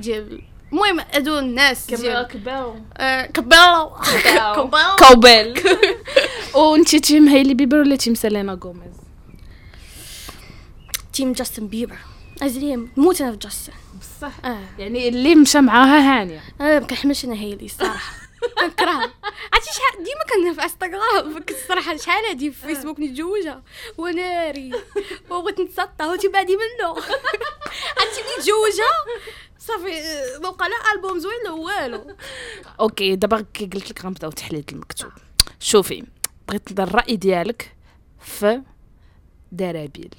ديال 0.00 0.42
المهم 0.72 1.00
هادو 1.00 1.38
الناس 1.38 1.86
كباو 1.86 2.76
آه، 2.96 3.26
كباو 3.26 3.90
كباو 4.54 4.96
couple 4.96 5.62
وانتي 6.54 7.00
team 7.00 7.28
هايلي 7.28 7.54
بيبر 7.54 7.76
ولا 7.76 7.96
team 7.96 8.14
سيلينا 8.14 8.58
غوميز 8.64 8.94
تيم 11.12 11.32
جاستن 11.32 11.68
بيبر 11.68 11.96
ازري 12.42 12.76
موت 12.96 13.20
أنا 13.20 13.30
في 13.30 13.36
جاستن 13.36 13.72
بصح 14.00 14.44
آه 14.44 14.60
يعني 14.78 15.08
اللي 15.08 15.34
مشى 15.34 15.60
معاها 15.60 16.20
هانيه 16.20 16.42
أنا 16.60 16.78
ما 16.80 16.86
كنحملش 16.86 17.24
أنا 17.24 17.34
هايلي 17.34 17.64
الصراحه 17.66 18.12
كنكرهها 18.58 19.12
عرفتي 19.52 19.70
شحال 19.74 20.04
ديما 20.04 20.24
كنا 20.30 20.54
في 20.54 20.62
انستغرام 20.62 21.44
الصراحه 21.50 21.96
شحال 21.96 22.24
هادي 22.24 22.50
في 22.50 22.66
فيسبوك 22.66 23.00
نتزوجها 23.00 23.62
وناري 23.98 24.72
وبغيت 25.30 25.60
نتسطى 25.60 26.04
وانتي 26.04 26.28
بعدي 26.28 26.56
منه 26.56 26.88
عرفتي 27.98 28.20
ملي 28.22 28.36
تزوجها 28.38 29.24
صافي 29.58 29.98
آه، 29.98 30.38
ما 30.38 30.50
بقى 30.50 30.68
لا 30.68 30.92
البوم 30.94 31.18
زوين 31.18 31.36
لا 31.44 31.50
والو 31.50 32.16
أوكي 32.80 33.16
دابا 33.16 33.44
كي 33.54 33.66
قلت 33.66 33.90
لك 33.90 34.04
غنبداو 34.04 34.30
تحليل 34.30 34.64
المكتوب 34.72 35.10
شوفي 35.60 36.04
بغيت 36.48 36.80
الرأي 36.80 37.16
ديالك 37.16 37.76
في 38.20 38.62
درابيل 39.52 40.14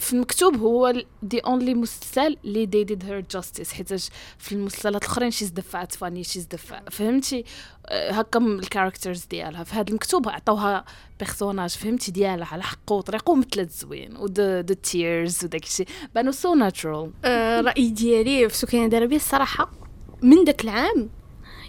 في 0.00 0.12
المكتوب 0.12 0.56
هو 0.56 0.94
the 1.22 1.38
only 1.38 1.74
مسلسل 1.74 2.36
اللي 2.44 2.66
they 2.66 2.84
did 2.84 3.04
her 3.04 3.20
justice 3.30 3.72
حيتاش 3.72 4.10
في 4.38 4.52
المسلسلات 4.52 5.02
الأخرين 5.02 5.30
she's 5.30 5.50
the 5.50 5.72
fat 5.72 5.94
funny 5.94 6.24
she's 6.24 6.44
the 6.44 6.63
fat 6.63 6.82
فهمتي؟ 6.90 7.44
أه، 7.86 8.10
هكا 8.10 8.38
ال 8.38 8.46
characters 8.46 9.24
ديالها. 9.24 9.64
في 9.64 9.74
هذا 9.74 9.84
المكتوب 9.88 10.28
عطاوها 10.28 10.84
personnage 11.18 11.70
فهمتي؟ 11.70 12.10
ديالها 12.10 12.46
على 12.52 12.62
حقه 12.62 12.94
وطريقة 12.94 13.30
ومثلت 13.30 13.70
زوين 13.70 14.16
with 14.16 14.66
the 14.66 14.74
tears 14.74 15.44
وداك 15.44 15.64
الشيء. 15.64 15.86
بانو 16.14 16.32
so 16.32 16.54
natural 16.54 17.10
الراي 17.24 17.88
ديالي 17.88 18.48
في 18.48 18.56
سكينة 18.56 18.86
دربي 18.86 19.16
الصراحة 19.16 19.70
من 20.22 20.44
داك 20.44 20.64
العام 20.64 21.10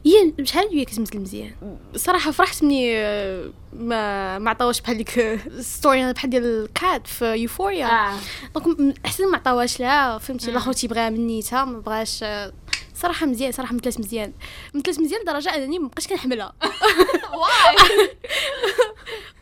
هي 0.05 0.33
شحال 0.45 0.67
هي 0.71 0.85
كتمثل 0.85 1.19
مزيان؟ 1.19 1.51
صراحة 1.95 2.31
فرحت 2.31 2.63
مني 2.63 2.97
آه، 2.97 3.49
ما 3.73 4.39
ما 4.39 4.49
عطاوش 4.49 4.81
بحال 4.81 4.97
ديك 4.97 5.39
story 5.59 6.13
بحال 6.13 6.29
ديال 6.29 6.45
ال 6.45 6.61
Kat 6.61 7.07
في 7.07 7.25
Euphoria 7.33 8.11
donc 8.55 8.79
من 8.79 8.93
أحسن 9.05 9.31
ما 9.31 9.37
عطاوهاش 9.37 9.79
لها 9.79 10.17
فهمتي؟ 10.17 10.51
الآخر 10.51 10.73
تيبغيها 10.73 11.09
من 11.09 11.27
نيتها 11.27 11.65
ما 11.65 11.79
بغاش 11.79 12.19
آه، 12.23 12.53
صراحة 12.95 13.25
مزيان 13.25 13.51
صراحة 13.51 13.73
مثلت 13.75 13.99
مزيان. 13.99 14.33
مثلت 14.73 14.99
مزيان 14.99 15.21
لدرجة 15.21 15.55
أنني 15.55 15.79
ما 15.79 15.87
بقيتش 15.87 16.07
كنحملها. 16.07 16.53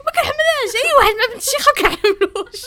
ما 0.06 0.12
كنحملهاش 0.12 0.76
أي 0.76 0.94
واحد 0.98 1.14
ما 1.16 1.34
بنت 1.34 1.44
الشيخه 1.44 1.72
كنحملوش 1.78 2.66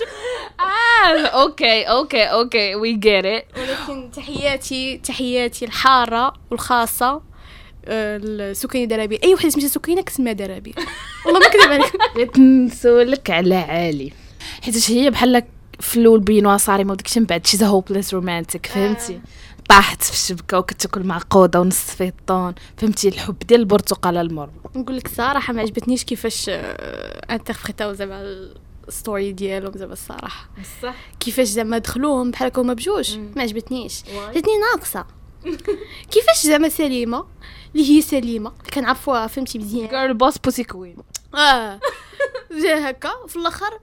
آه 0.60 1.26
أوكي 1.26 1.82
أوكي 1.82 2.22
أوكي 2.24 2.74
we 2.74 2.92
get 2.92 3.24
it 3.24 3.46
ولكن 3.58 4.10
تحياتي 4.10 4.98
تحياتي 4.98 5.64
الحارة 5.64 6.32
والخاصة. 6.50 7.31
آه، 7.84 8.18
لسكينه 8.18 8.84
درابي 8.84 9.20
أي 9.24 9.34
وحده 9.34 9.48
سميتها 9.48 9.68
سكينة 9.68 10.02
كتسمى 10.02 10.34
درابي 10.34 10.74
والله 11.26 11.40
ما 11.40 11.48
كذب 11.48 11.72
عليك. 11.72 11.92
بغيت 12.14 12.38
نسولك 12.38 13.30
على 13.30 13.54
عالي. 13.54 14.12
حيت 14.62 14.90
هي 14.90 15.10
بحال 15.10 15.42
في 15.80 15.96
الأول 15.96 16.20
بينوها 16.20 16.56
صارمه 16.56 16.92
وداك 16.92 17.06
الشيء 17.06 17.20
من 17.20 17.26
بعد 17.26 17.46
شي 17.46 17.64
hopeless 17.64 18.14
romantic 18.14 18.66
فهمتي؟ 18.66 19.20
طاحت 19.68 20.02
في 20.02 20.12
الشبكة 20.12 20.58
وكتاكل 20.58 21.02
معقوده 21.02 21.60
ونص 21.60 21.80
فيطون 21.80 22.54
فهمتي؟ 22.76 23.08
الحب 23.08 23.38
ديال 23.38 23.60
البرتقاله 23.60 24.20
المر 24.20 24.50
نقول 24.76 24.96
لك 24.96 25.08
صراحة 25.08 25.52
ما 25.52 25.62
عجبتنيش 25.62 26.04
كيفاش 26.04 26.50
انتربريتاو 27.30 27.92
زعما 27.92 28.22
ال 28.88 28.95
story 28.95 29.32
ديالهم 29.32 29.72
زعما 29.76 29.92
الصراحة. 29.92 30.50
بصح. 30.60 30.94
كيفاش 31.20 31.48
زعما 31.48 31.78
دخلوهم 31.78 32.30
بحال 32.30 32.46
هكا 32.48 32.62
هما 32.62 32.74
بجوج. 32.74 33.18
ما 33.36 33.42
عجبتنيش. 33.42 34.00
Why? 34.02 34.34
جاتني 34.34 34.52
ناقصة. 34.74 35.04
كيفاش 36.12 36.46
زعما 36.46 36.68
سليمة؟ 36.68 37.26
اللي 37.74 37.90
هي 37.90 38.02
سليمة 38.02 38.52
كنعرفوها 38.74 39.26
فهمتي 39.26 39.58
مزيان. 39.58 39.88
girl 39.88 40.14
boss 40.14 40.38
bossy 40.38 40.64
queen 40.64 40.96
آه. 41.34 41.80
جا 42.62 42.90
هكا 42.90 43.10
في 43.28 43.36
الآخر 43.36 43.78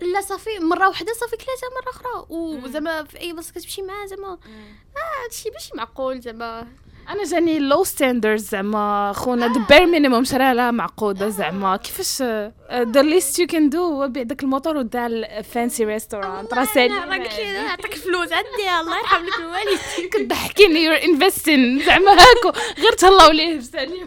لا 0.00 0.20
صافي 0.20 0.58
مرة 0.58 0.88
واحدة 0.88 1.12
صافي 1.12 1.36
ثلاثة 1.36 1.66
مرة 1.82 1.90
أخرى. 1.90 2.26
وزعما 2.30 3.04
في 3.04 3.20
أي 3.20 3.32
بلاصة 3.32 3.52
كتمشي 3.52 3.82
معاه 3.82 4.06
زعما 4.06 4.28
آه 4.32 5.24
هادشي 5.24 5.50
ماشي 5.50 5.70
معقول 5.74 6.20
زعما. 6.20 6.68
أنا 7.08 7.24
جاني 7.24 7.58
low 7.58 7.84
standards 7.84 8.42
زعما 8.48 9.12
خونا 9.16 9.46
the 9.52 9.66
bare 9.68 9.86
minimum 9.86 10.24
شرا 10.24 10.54
لها 10.54 10.70
معقودة 10.70 11.28
زعما. 11.28 11.76
كيفاش 11.76 12.22
the 12.72 13.02
least 13.02 13.38
you 13.38 13.46
can 13.46 13.70
do 13.70 13.78
هو 13.84 14.08
بيع 14.08 14.22
داك 14.22 14.42
الموتور 14.42 14.76
ودا 14.76 15.06
ال 15.06 15.19
fancy 15.19 15.84
restaurant 15.84 16.54
راه 16.54 16.64
سالي. 16.64 16.94
راه 16.94 17.00
قلت 17.18 17.38
لي 17.38 17.52
نعطيك 17.52 17.94
فلوس 17.94 18.32
عندي 18.32 18.80
الله 18.80 18.98
يرحم 18.98 19.24
لك 19.26 19.38
الوالد 19.38 19.80
كتضحكيني 20.12 20.84
you're 20.84 20.94
invested 21.04 21.80
زعما 21.86 22.12
هاكو. 22.12 22.58
غير 22.78 22.92
تهلاو 22.92 23.30
ليه 23.30 23.58
بسالي 23.58 24.06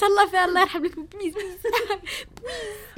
تهلا 0.00 0.26
فيها 0.30 0.44
الله 0.44 0.60
يرحم 0.60 0.84
لك. 0.84 0.98
please 0.98 1.34
please 1.34 1.56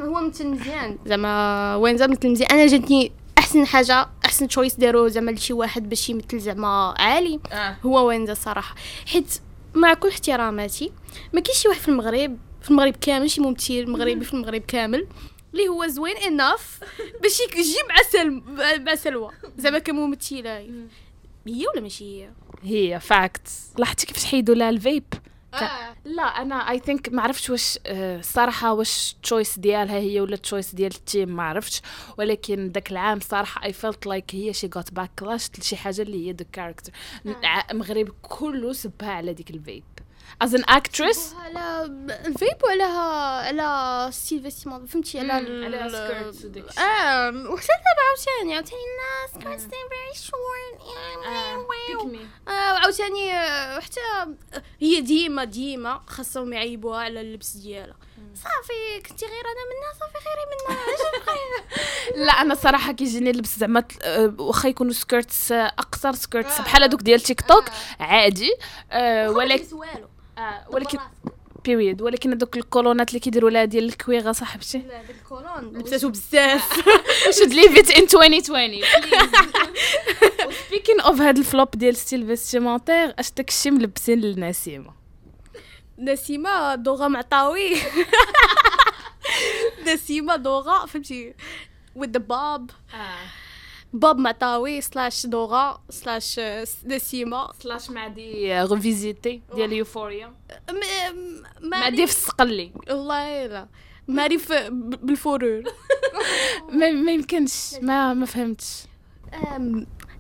هو 0.09 0.21
مثل 0.21 0.47
مزيان. 0.47 0.99
زعما 1.07 1.77
وين 1.77 1.97
زعما 1.97 2.13
مثل 2.13 2.29
مزيان. 2.31 2.51
أنا 2.51 2.67
جاتني 2.67 3.13
أحسن 3.47 3.67
حاجة 3.67 4.09
أحسن 4.25 4.49
choice 4.49 4.75
داروا 4.75 5.09
زعما 5.09 5.31
لشي 5.31 5.53
واحد 5.53 5.89
باش 5.89 6.11
يمثل 6.11 6.39
زعما 6.39 6.95
عالي 6.99 7.41
هو 7.87 8.07
وينزا 8.07 8.33
الصراحه 8.33 8.75
حيت 9.07 9.41
مع 9.75 9.95
كل 9.95 10.09
احتراماتي 10.09 10.93
ما 11.33 11.41
كاينش 11.41 11.59
شي 11.59 11.69
واحد 11.69 11.81
في 11.81 11.89
المغرب 11.89 12.39
في 12.63 12.71
المغرب 12.71 12.97
كامل 12.97 13.31
شي 13.31 13.41
ممثل 13.41 13.91
مغربي 13.91 14.25
في 14.25 14.35
المغرب 14.35 14.61
كامل 14.61 15.07
اللي 15.53 15.69
هو 15.69 15.87
زوين 15.87 16.17
enough 16.17 16.81
باش 17.23 17.41
يجي 17.41 17.79
مع 17.89 17.95
سلم 18.13 18.43
مع 18.87 18.95
سلوى. 18.95 19.33
زعما 19.59 19.79
كممثلة. 19.79 20.59
هي 21.47 21.67
ولا 21.75 21.81
ماشي 21.81 22.05
هي؟ 22.23 22.31
in 22.63 23.01
fact 23.01 23.49
لاحظتي 23.79 24.07
كيفاش 24.07 24.25
حيدوا 24.25 24.55
لها 24.55 24.71
ال 24.71 24.77
vibe؟ 24.77 25.05
آه. 25.55 25.86
لا 26.07 26.23
أنا 26.23 26.55
I 26.55 26.79
think 26.79 27.09
ما 27.13 27.23
عرفتش 27.23 27.51
واش 27.51 27.79
آه، 27.87 28.19
الصراحه 28.19 28.73
واش 28.73 29.17
choice 29.23 29.59
ديالها 29.59 29.97
هي 29.99 30.21
ولا 30.21 30.37
choice 30.37 30.75
ديال 30.75 30.95
ال 30.95 31.03
team 31.03 31.37
ما 31.37 31.43
عرفتش. 31.43 31.83
ولكن 32.19 32.73
داك 32.73 32.91
العام 32.93 33.21
صراحة 33.21 33.65
I 33.65 33.73
felt 33.73 34.07
like 34.07 34.35
هي 34.35 34.53
شي 34.53 34.71
got 34.77 34.93
backlash 34.93 35.51
لشي 35.59 35.77
حاجة 35.77 36.03
اللي 36.03 36.27
هي 36.29 36.33
the 36.33 36.47
character 36.53 36.93
المغرب 37.71 38.09
كله 38.23 38.73
سبها 38.73 39.11
على 39.11 39.35
ديك 39.35 39.51
ال 39.51 39.58
vibe 39.58 39.85
as 40.43 40.55
an 40.55 40.65
actress 40.69 41.35
على 41.45 41.85
ال 42.27 42.35
vibe 42.35 42.65
وعلى 42.65 42.83
على 43.49 44.09
style 44.13 44.43
vestimentaire 44.43 44.87
فهمتي 44.87 45.19
على 45.19 45.33
على 45.33 45.79
skirts 45.91 46.45
وداك 46.45 46.65
الشيء. 46.69 46.83
آه 46.83 47.29
وحتى 47.51 47.69
دابا 47.69 48.03
عاوتاني 48.09 48.55
عاوتاني 48.55 48.81
الناس 48.83 49.45
كانت 49.45 49.61
very 49.61 50.15
short 50.15 50.97
آه، 51.27 51.67
وعاوتاني 52.49 53.33
آه، 53.33 53.81
حتى 53.81 54.01
آه، 54.55 54.63
هي 54.81 55.01
ديما 55.01 55.45
ديما 55.45 56.01
خاصهم 56.07 56.53
يعيبوها 56.53 56.99
على 57.01 57.21
اللبس 57.21 57.57
ديالها 57.57 57.97
صافي 58.35 59.09
كنتي 59.09 59.27
غير 59.27 59.45
أنا 59.45 59.65
منها 59.71 59.93
صافي 60.01 60.29
غيري 60.29 60.47
منها 60.53 62.27
لا 62.27 62.33
أنا 62.33 62.55
صراحة 62.55 62.93
كيجيني 62.93 63.31
اللبس 63.31 63.59
زعما 63.59 63.85
آه، 64.03 64.35
واخا 64.39 64.69
يكونوا 64.69 64.93
skirts 64.93 65.53
آه، 65.53 65.67
أقصر 65.67 66.13
skirts 66.13 66.61
بحال 66.61 66.83
هذوك 66.83 67.03
ديال 67.03 67.21
تيك 67.21 67.41
توك 67.41 67.65
عادي. 68.01 68.51
آه، 68.93 69.31
ولكن 69.31 69.65
آه، 70.39 70.67
ولكن 70.71 70.99
period 71.65 72.03
ولكن 72.03 72.33
هذوك 72.33 72.57
الكولونات 72.57 73.09
اللي 73.09 73.21
كيديروا 73.21 73.51
لها 73.51 73.65
ديال 73.65 73.85
ال 73.85 73.93
cuir 73.93 74.25
أ 74.25 74.33
صاحبتي. 74.33 74.79
لا 74.79 75.03
داك 75.03 75.11
ال 75.11 75.19
collant 75.19 75.79
لبساتو 75.79 76.09
بزاف. 76.09 76.81
Should 77.37 77.53
leave 77.53 77.77
it 77.77 77.97
in 77.97 78.15
2020 78.15 78.81
speaking 80.67 81.01
of 81.01 81.21
هاد 81.21 81.39
ال 81.39 81.45
flop 81.45 81.71
ديال 81.71 81.97
style 81.97 82.27
vestimentaire 82.27 83.15
اش 83.19 83.31
داك 83.33 83.49
الشيء 83.49 83.73
ملبسين 83.73 84.21
للنسيمه 84.21 84.93
نسيمة 85.99 86.75
دوغا 86.75 87.09
معطاوي. 87.09 87.77
نسيمة 89.87 90.37
دوغا 90.37 90.87
فهمتي 90.87 91.35
with 91.99 92.09
the 92.09 92.21
bob. 92.21 92.73
بوب 93.93 94.17
معطاوي 94.19 94.81
سلاش 94.81 95.27
دوغا 95.27 95.81
سلاش 95.91 96.41
نسيمة 96.87 97.53
سلاش 97.63 97.91
مع 97.91 98.09
دي 98.09 98.63
ريفيزيتي 98.63 99.43
ديال 99.55 99.73
يوفوريا 99.73 100.27
م- 100.27 100.33
مع 101.69 101.79
ماري 101.81 101.97
دي 101.97 102.07
في 102.07 102.13
السقلي 102.13 102.73
والله 102.91 103.47
لا 103.47 103.69
ماري 104.09 104.39
بالفرور 105.03 105.63
ما, 106.73 106.87
يمكنش 107.13 107.75
ما 107.83 108.15
ما 108.15 108.27
فهمتش 108.27 108.83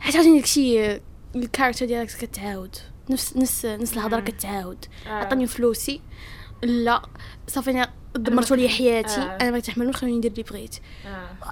حيت 0.01 0.17
عاوتاني 0.17 0.39
داكشي 0.39 1.01
الكاركتر 1.37 1.87
ديالك 1.87 2.09
كتعاود 2.11 2.77
نفس 3.11 3.37
نفس 3.37 3.67
نفس 3.67 3.93
الهضره. 3.93 4.21
كتعاود. 4.21 4.85
عطاني 5.07 5.47
فلوسي 5.47 6.01
لا 6.67 7.03
صافي 7.49 7.71
أنا 7.71 7.91
دمرتوا 8.17 8.57
لي 8.57 8.69
حياتي. 8.69 9.21
آه. 9.21 9.39
أنا 9.41 9.51
ما 9.51 9.59
كنتحملوش 9.59 9.97
خلوني 9.97 10.17
ندير 10.17 10.31
اللي 10.31 10.43
بغيت. 10.43 10.77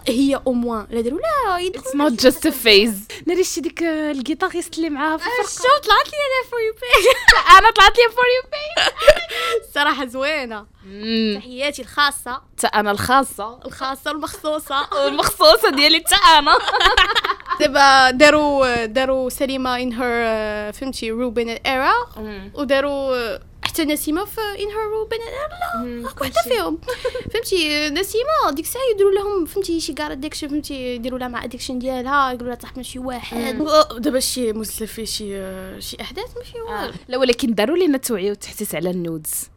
هي 0.08 0.40
أو 0.46 0.52
موان. 0.52 0.86
لا 0.90 1.00
داروا 1.00 1.18
لا 1.18 1.66
اتس 1.66 1.94
نوت 1.94 2.22
جاست 2.22 2.46
ا 2.46 2.50
فيز 2.50 3.08
ناري 3.26 3.44
شي 3.44 3.60
ديك 3.60 3.82
الجيتاريست 3.82 4.76
اللي 4.76 4.90
معاها 4.90 5.16
في 5.16 5.24
الفرقة. 5.26 5.48
شو 5.62 5.82
طلعت 5.82 6.06
لي 6.06 6.18
أنا 6.26 6.50
فور 6.50 6.60
يو 6.60 6.72
باي 6.72 7.58
أنا 7.58 7.70
طلعت 7.70 7.98
لي 7.98 8.04
فور 8.14 8.24
يو 8.24 8.42
الصراحه 9.68 10.06
زوينة. 10.06 10.66
تحياتي 11.38 11.82
الخاصة. 11.82 12.42
حتى 12.58 12.66
أنا 12.66 12.90
الخاصة. 12.90 13.60
الخاصة 13.64 14.10
المخصوصة. 14.10 14.88
والمخصوصه 15.04 15.70
ديالي 15.70 15.98
حتى 15.98 16.16
أنا. 16.38 16.58
دابا 17.60 18.10
داروا 18.10 18.84
داروا 18.84 19.28
سليمة 19.30 19.76
ان 19.76 19.92
هير 19.92 20.72
فهمتي 20.72 21.10
روبين 21.10 21.48
ايرا 21.48 21.92
وداروا 22.54 23.38
حتى 23.74 23.84
نسيمة 23.84 24.24
في 24.24 24.40
ان 24.40 24.68
هير 24.68 24.88
روبين 24.90 25.18
لا 25.18 26.10
وحده 26.20 26.42
فيهم. 26.48 26.78
فهمتي؟ 27.32 27.90
نسيمة 27.90 28.50
ديك 28.52 28.64
الساعة 28.64 28.82
يديروا 28.94 29.12
لهم 29.12 29.44
فهمتي 29.44 29.80
شي 29.80 29.92
كار 29.92 30.12
ادكشن 30.12 30.48
فهمتي 30.48 30.94
يديروا 30.94 31.18
لها 31.18 31.28
مع 31.28 31.44
ادكشن 31.44 31.78
ديالها 31.78 32.32
يقولوا 32.32 32.46
لها 32.48 32.54
تصاحب 32.54 32.82
شي 32.82 32.98
واحد. 32.98 33.64
دابا 33.98 34.20
شي 34.20 34.52
مسلسل 34.52 34.86
فيه 34.86 35.04
شي 35.04 35.26
شي 35.80 35.96
أحداث 36.00 36.36
ما 36.36 36.42
فيه 36.42 36.60
والو 36.60 36.92
لا 37.08 37.18
ولكن 37.18 37.54
داروا 37.54 37.76
لينا 37.76 37.98
توعيه 37.98 38.30
وتحسيس 38.30 38.74
على 38.74 38.90
النودز. 38.90 39.30
آه 39.32 39.53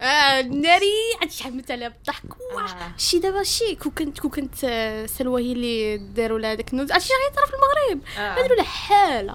ناري 0.00 0.92
عاد 1.20 1.30
شحال 1.30 1.54
من 1.56 1.62
عليها 1.70 1.88
بالضحك 1.88 2.22
آه. 2.58 2.92
شي 2.98 3.18
دابا 3.18 3.42
شي 3.42 3.74
كون 3.74 3.92
كنت 3.92 4.18
كون 4.20 4.30
كنت 4.30 4.54
آه، 4.64 5.06
سلوى 5.06 5.42
هي 5.42 5.52
اللي 5.52 5.96
داروا 5.98 6.38
لها 6.38 6.54
داك 6.54 6.72
النوز. 6.72 6.92
عرفتي 6.92 7.12
غير 7.12 7.36
ترى 7.36 7.46
في 7.46 7.52
المغرب. 7.54 8.18
آه. 8.18 8.34
داروا 8.42 8.56
لها 8.56 8.64
حالة. 8.64 9.34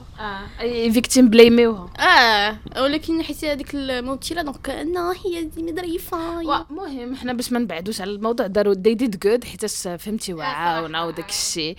فيكتيم 0.94 1.30
بلايميوها 1.30 1.90
آه. 2.00 2.82
ولكن 2.84 3.24
حيت 3.24 3.46
هذيك 3.46 3.70
الممثلة 3.74 4.42
دونك 4.42 4.70
انها 4.70 5.14
هي 5.26 5.44
ديما 5.44 5.72
ظريفة. 5.82 6.42
المهم 6.42 7.16
حنا 7.16 7.34
باش 7.34 7.52
ما 7.52 7.60
نبعدوش 7.60 8.02
على 8.02 8.12
الموضوع. 8.12 8.48
داروا 8.48 8.74
دي 8.74 8.94
ديد 8.94 9.20
جود 9.20 9.44
حيتاش 9.44 9.82
فهمتي 10.00 10.34
وعاونا 10.34 11.04
وداك 11.04 11.30
الشيء. 11.30 11.76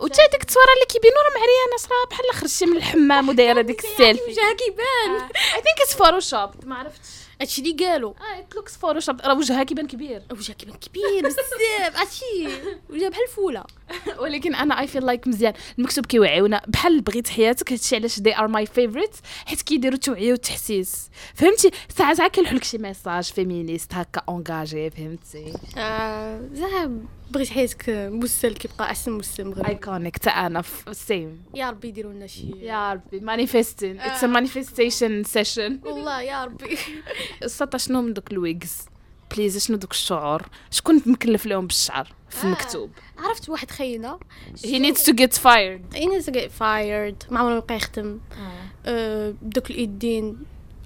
وتا 0.00 0.26
ديك 0.26 0.40
التصويره 0.40 0.68
اللي 0.74 0.86
كيبينوا 0.88 1.16
راه 1.22 1.30
معريانة 1.30 1.76
صرا 1.78 2.06
بحال 2.10 2.24
خرجتي 2.40 2.66
من 2.66 2.76
الحمام 2.76 3.28
ودايرة 3.28 3.60
ديك 3.60 3.80
السيلفي. 3.84 4.22
وجهها 4.30 4.52
كيبان 4.54 5.20
اي 5.24 5.62
think 5.62 5.80
it's 5.82 5.94
Photoshop 5.94 6.50
ما 6.66 6.74
عرفتش. 6.76 7.25
هادشي 7.40 7.62
اللي 7.62 7.86
قالوا 7.86 8.10
آه 8.10 8.38
it 8.38 8.54
looks 8.54 8.76
Photoshop 8.76 9.20
راه 9.20 9.38
وجهها 9.38 9.64
كيبان 9.64 9.86
كبير. 9.86 10.22
وجهها 10.30 10.54
كيبان 10.54 10.76
كبير 10.76 11.22
بزاف 11.24 11.96
عرفتي 11.96 12.48
وجهها 12.90 13.08
بحال 13.08 13.22
الفولة. 13.22 13.64
ولكن 14.22 14.54
أنا 14.54 14.80
I 14.80 14.86
feel 14.86 15.06
like 15.06 15.28
مزيان. 15.28 15.52
المكتوب 15.78 16.06
كيوعيونا. 16.06 16.62
بحال 16.68 17.00
بغيت 17.00 17.28
حياتك 17.28 17.72
هادشي 17.72 17.96
علاش 17.96 18.20
they 18.20 18.36
are 18.38 18.48
my 18.48 18.66
favorite 18.66 19.16
حيت 19.46 19.62
كيديروا 19.62 19.98
توعية 19.98 20.32
وتحسيس. 20.32 21.10
فهمتي؟ 21.34 21.70
ساعات 21.96 22.20
عا 22.20 22.28
لك 22.28 22.64
شي 22.64 22.78
message 22.78 23.24
féministe 23.24 23.94
هكا 23.94 24.22
engagé 24.28 24.90
فهمتي؟ 24.90 25.52
آه 25.76 26.40
زعما 26.52 27.15
بغيت 27.30 27.48
حياتك 27.48 27.88
مسلسل 27.88 28.54
كيبقى 28.54 28.84
أحسن 28.84 29.12
مسلسل 29.12 29.44
مغربي. 29.44 29.68
iconic 29.68 30.18
تا 30.18 30.30
أنا 30.30 30.62
سيم 30.92 31.42
يا 31.54 31.70
ربي 31.70 31.88
يديروا 31.88 32.12
لنا 32.12 32.26
شي. 32.26 32.50
يا 32.60 32.92
ربي 32.92 33.20
manifesting 33.20 34.00
it's 34.00 34.24
a 34.24 34.26
manifestation 34.26 35.24
session 35.24 35.80
والله 35.84 36.22
يا 36.22 36.44
ربي. 36.44 36.78
السطا 37.42 37.78
شنو 37.78 38.02
من 38.02 38.12
دوك 38.12 38.32
ال 38.32 38.41
wigs؟ 38.41 38.86
please 39.34 39.66
شنو 39.66 39.76
دوك 39.76 39.90
الشعور؟ 39.90 40.42
شكون 40.70 41.02
مكلف 41.06 41.46
لهم 41.46 41.66
بالشعر 41.66 42.12
في 42.30 42.44
المكتوب 42.44 42.90
عرفت 43.18 43.48
واحد 43.48 43.70
خينا؟ 43.70 44.18
He 44.56 44.78
needs 44.78 45.02
to 45.02 45.12
get 45.12 45.38
fired. 45.42 45.94
He 45.94 46.03
need 46.03 46.22
get 46.22 46.50
fired. 46.58 47.32
ما 47.32 47.40
عمره 47.40 47.56
يبقى 47.56 47.76
يخدم. 47.76 48.20
آه، 48.86 49.34
دوك 49.42 49.70
الإيدين. 49.70 50.38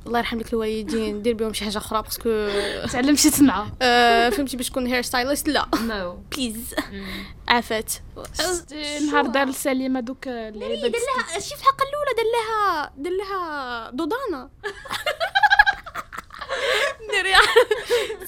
الله 0.06 0.18
يرحم 0.18 0.38
لك 0.38 0.52
الوالدين 0.52 1.22
دير 1.22 1.34
بهم 1.34 1.52
شي 1.52 1.64
حاجة 1.64 1.78
أخرى 1.78 2.02
parce 2.02 2.31
que 2.31 2.48
تعلم 2.92 3.16
شي 3.16 3.30
تصنعها 3.30 3.72
آه، 3.82 4.28
فهمتي 4.30 4.56
باش 4.56 4.68
تكون 4.70 4.86
هير 4.86 5.02
stylist 5.02 5.48
لا. 5.48 5.66
no 5.82 6.18
please 6.36 6.74
عافات. 7.48 7.92
نهار 9.06 9.26
دار 9.26 9.50
سليمه 9.50 10.00
دوك 10.00 10.28
اللعيبه 10.28 10.88
دار 10.88 11.00
لها 11.16 11.38
شي 11.40 11.54
في 11.56 11.60
الحلقة 11.60 11.84
الأولى 11.88 12.10
دار 12.16 12.26
لها 12.34 12.92
دار 12.96 13.12
لها 13.12 13.90
ضدانه 13.90 14.50
داري 17.12 17.34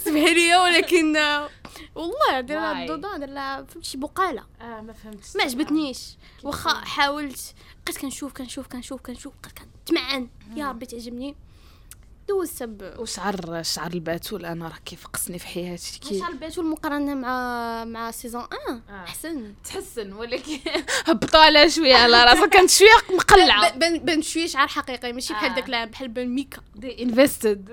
سمحي 0.05 0.35
لي 0.35 0.57
ولكن 0.57 1.17
والله 1.95 2.41
دار 2.41 2.59
لها? 2.59 2.87
ضدانه 2.87 3.17
دار 3.19 3.29
لها 3.29 3.63
فهمتي 3.63 3.89
شي 3.91 3.99
بقالة. 3.99 4.45
آه 4.61 4.81
ما 4.81 4.93
فهمتش 4.93 5.37
ما 5.37 5.43
عجبتنيش. 5.43 5.99
واخا 6.43 6.71
حاولت. 6.75 7.55
بقيت 7.87 7.99
كنشوف 7.99 8.33
كنشوف 8.33 8.67
كنشوف 8.67 9.01
كنشوف 9.01 9.33
بقيت 9.43 9.59
كنتمعن. 9.59 10.29
يا 10.57 10.69
ربي 10.69 10.87
تعجبني. 10.87 11.37
دوزت 12.33 12.63
ب 12.63 12.95
وشعر 12.99 13.63
شعر 13.63 13.91
الباتول 13.95 14.45
أنا 14.47 14.69
راه 14.69 14.79
كيفقسني 14.85 15.39
في 15.39 15.47
حياتي 15.47 16.01
كي 16.09 16.19
شحال 16.19 16.35
باتو 16.37 16.61
المقارنه 16.61 17.15
مع 17.15 17.85
مع 17.85 18.11
سيزون 18.11 18.41
1 18.43 18.53
آه. 18.89 19.05
أحسن. 19.05 19.55
تحسن 19.65 20.13
ولكن 20.13 20.59
هبطوا 21.09 21.41
على 21.41 21.71
شوية 21.71 21.95
على 21.95 22.25
راسها 22.25 22.47
كانت 22.47 22.71
شوية 22.71 22.89
مقلعة. 23.17 23.77
بان 23.77 23.99
بان 23.99 24.23
شوية 24.23 24.47
شعر 24.47 24.67
حقيقي 24.69 25.13
ماشي 25.13 25.33
بحال 25.33 25.51
آه. 25.51 25.55
داك 25.55 25.69
العام 25.69 25.89
بحال 25.91 26.09
بان 26.09 26.29
ميكا. 26.29 26.59
دي 26.75 27.03
انفستد. 27.03 27.69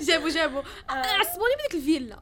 جابوا 0.00 0.28
جابوا 0.30 0.62
عصبوني 0.88 1.54
بديك 1.58 1.74
الفيلا. 1.74 2.18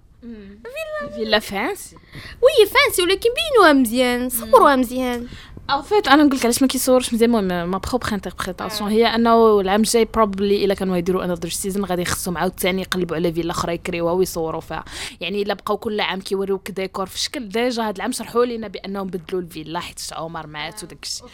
فيلا. 1.17 1.39
فانسي. 1.39 1.97
oui 2.43 2.67
fancy 2.67 3.03
ولكن 3.03 3.31
بينوها 3.35 3.73
مزيان 3.73 4.29
صوروها 4.31 4.77
مزيان. 4.77 5.29
au 5.73 5.83
fait 5.83 6.09
أنا 6.09 6.23
نقول 6.23 6.39
لك 6.39 6.45
علاش 6.45 6.63
ما 6.63 6.69
كيصوروش 6.69 7.15
مزيان 7.15 7.35
المهم 7.35 7.71
ma 7.71 7.79
propre 7.79 8.13
interprétation 8.13 8.91
هي 8.91 9.07
أنه 9.07 9.61
العام 9.61 9.81
الجاي 9.81 10.05
probably 10.05 10.65
إلا 10.65 10.75
كانوا 10.75 10.97
يديروا 10.97 11.25
another 11.25 11.49
season 11.49 11.85
غادي 11.85 12.03
يخصهم 12.03 12.39
عاوتاني 12.39 12.83
يقلبوا 12.83 13.17
على 13.17 13.33
فيلا 13.33 13.51
أخرى 13.51 13.75
يكريوها 13.75 14.13
ويصوروا 14.13 14.61
فيها. 14.61 14.85
يعني 15.21 15.43
إلا 15.43 15.55
بقاو 15.55 15.77
كل 15.77 16.01
عام 16.01 16.21
كيوريوك 16.21 16.71
ديكور. 16.71 17.07
في 17.07 17.19
شكل 17.19 17.49
déjà 17.49 17.83
هذا 17.83 17.97
العام 17.97 18.13
شرحوا 18.13 18.45
لنا 18.45 18.69
بأنهم 18.69 19.07
بدلوا 19.07 19.41
الفيلا 19.41 19.81
حيت 19.81 20.01
عمر 20.13 20.47
مات 20.47 20.85
وداك 20.85 21.03
الشيء. 21.03 21.27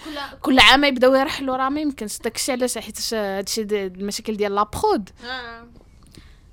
كل 0.42 0.58
عام 0.58 0.84
يبداو 0.84 1.14
يرحلوا 1.14 1.56
راه 1.56 1.68
ما 1.68 1.80
يمكنش. 1.80 2.18
داك 2.18 2.36
الشيء 2.36 2.54
علاش 2.54 2.78
حيت 2.78 3.14
هادشي 3.14 3.62
المشاكل 3.62 4.36
ديال 4.36 4.54
la 4.54 4.73
prod 4.73 5.10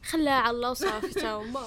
خلاها 0.10 0.34
على 0.34 0.56
الله 0.56 0.72
وصافي 0.72 1.14
تا 1.14 1.34
هما. 1.34 1.62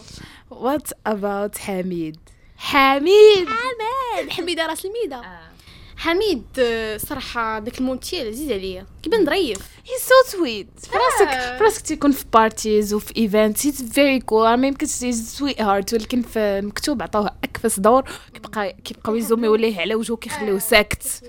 what 0.50 0.88
about 1.07 1.59
حميد. 1.59 2.16
حميد! 2.59 3.48
حميد. 3.48 4.31
حميدة 4.31 4.66
راس 4.66 4.85
الميدة. 4.85 5.16
آه. 5.16 5.58
حميد 5.98 6.44
آه، 6.58 6.96
صراحة 6.96 7.58
داك 7.58 7.78
ال 7.78 7.86
monté 7.86 8.20
عزيز 8.28 8.52
عليا. 8.52 8.87
كيبان 9.02 9.24
ظريف. 9.24 9.58
he's 9.59 9.98
so 9.98 10.37
sweet 10.38 10.68
فراسك 10.90 11.58
فراسك 11.58 11.82
تيكون 11.87 12.12
في 12.12 12.24
parties 12.33 12.94
وفي 12.94 13.16
event 13.16 13.66
he's 13.66 13.92
very 13.92 14.20
cool 14.20 14.54
ما 14.54 14.66
يمكنش 14.66 14.90
sweetheart 15.14 15.94
ولكن 15.94 16.22
في 16.22 16.38
المكتوب 16.38 17.02
عطاوه 17.02 17.30
a 17.44 17.50
k'fess 17.50 17.81
دور. 17.80 18.04
كيبقى 18.34 18.76
كيبقاو 18.84 19.14
يzoomيو 19.14 19.54
ليه 19.54 19.80
على 19.80 19.94
وجهه 19.94 20.16
كيخليوه 20.16 20.58
ساكت. 20.58 21.22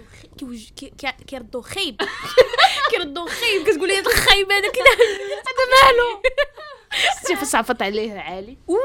كيردو 1.28 1.62
خايب. 1.62 2.02
كيردو 2.92 3.26
خايب. 3.26 3.64
كتقول 3.68 3.88
لي 3.88 4.00
الخايب 4.00 4.52
هذا 4.56 4.70
كذا 4.70 4.94
هذا 5.48 5.66
مالو 5.92 6.22
شتي 7.24 7.36
فاش 7.36 7.56
عفط 7.56 7.82
عليه 7.82 8.12
عالي. 8.14 8.58
ناري 8.68 8.78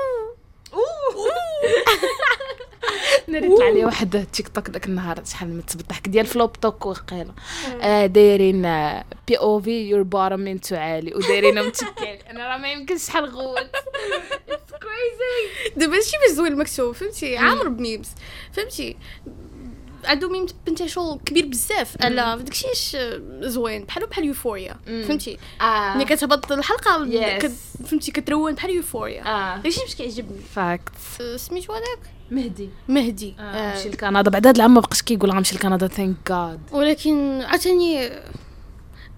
طلع 3.27 3.69
لي 3.69 3.85
واحد 3.85 4.27
تيك 4.33 4.49
توك 4.49 4.71
داك 4.71 4.87
النهار 4.87 5.25
شحال 5.25 5.49
من 5.49 5.63
الضحك 5.75 6.09
ديال 6.09 6.27
فلوب 6.27 6.53
توك 6.53 6.87
وقيله 6.87 7.35
آه 7.83 8.07
دايرين 8.07 8.63
بي 9.29 9.39
أو 9.39 9.61
في 9.61 9.89
يور 9.89 10.03
بارم 10.03 10.47
انتو 10.47 10.77
عالي 10.77 11.15
ودايرين 11.15 11.63
متكال 11.67 12.27
أنا 12.31 12.49
راه 12.49 12.57
ما 12.57 12.73
يمكنش 12.73 13.07
شحال 13.07 13.25
غوت 13.25 13.71
كريزي 14.83 15.75
دابا 15.77 15.97
هادشي 15.97 16.17
باش 16.27 16.31
زوين 16.37 16.53
المكتوب 16.53 16.95
فهمتي 16.95 17.37
عامر 17.37 17.69
بميمز 17.69 18.09
فهمتي؟ 18.53 18.97
عنده 20.07 20.29
ميم 20.29 20.47
بنتيشول 20.67 21.19
كبير 21.27 21.47
بزاف. 21.47 21.97
على 22.05 22.39
داكشي 22.43 22.73
اش 22.73 22.97
زوين 23.41 23.85
بحالو 23.85 24.07
بحال 24.07 24.25
يوفوريا 24.25 24.77
فهمتي؟ 24.87 25.39
آه. 25.61 25.95
ملي 25.95 26.05
كتهبط 26.05 26.53
الحلقة 26.53 27.39
كت 27.39 27.53
فهمتي 27.87 28.13
كترون 28.13 28.55
بحال 28.55 28.71
يوفوريا 28.71 29.27
آه. 29.27 29.57
داكشي 29.57 29.81
باش 29.81 29.95
كيعجبني 29.95 30.41
فاكت 30.55 30.93
سميتو 31.37 31.73
هذاك؟ 31.73 31.99
مهدي. 32.31 32.71
مهدي. 32.89 33.35
آه. 33.39 33.79
مشي 33.79 33.89
لكندا. 33.89 34.31
بعد 34.31 34.47
هذا 34.47 34.57
العام 34.57 34.75
ما 34.75 34.81
بقاش 34.81 35.03
كيقول 35.03 35.31
غنمشي 35.31 35.57
لكندا 35.57 35.87
ثانك 35.87 36.17
جاد 36.29 36.61
ولكن 36.73 37.43
عاوتاني 37.43 38.11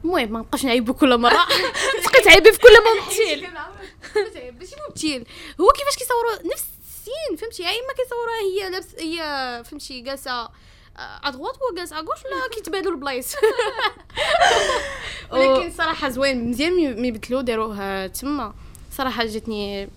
المهم 0.05 0.33
ما 0.33 0.39
نبقاش 0.39 0.65
نعيبو 0.65 0.95
كل 0.95 1.19
مرة. 1.19 1.47
تبقى 2.05 2.21
تعيبي 2.25 2.53
في 2.53 2.59
كل 2.59 2.69
ممثل. 2.69 3.47
ماشي 4.59 4.75
ممثل. 4.89 5.25
هو 5.61 5.69
كيفاش 5.69 5.97
كيصوروا 5.99 6.53
نفس 6.53 6.65
السين 6.89 7.37
فهمتي؟ 7.37 7.63
يا 7.63 7.69
اما 7.69 7.93
كيصوروها 7.97 8.41
هي 8.41 8.71
لابس 8.71 8.87
هي 8.99 9.63
فهمتي 9.65 10.01
جالسة 10.01 10.49
ادغوات 10.99 11.55
هو 11.55 11.77
جالس 11.77 11.93
اغوش 11.93 12.19
ولا 12.25 12.49
كيتبادلوا 12.55 12.93
البلايص. 12.93 13.35
ولكن 15.33 15.71
صراحة 15.71 16.09
زوين 16.09 16.51
مزيان 16.51 17.01
مي 17.01 17.11
بدلو 17.11 17.41
داروه 17.41 18.07
تما. 18.07 18.55
صراحة 18.93 19.25
جاتني 19.25 19.89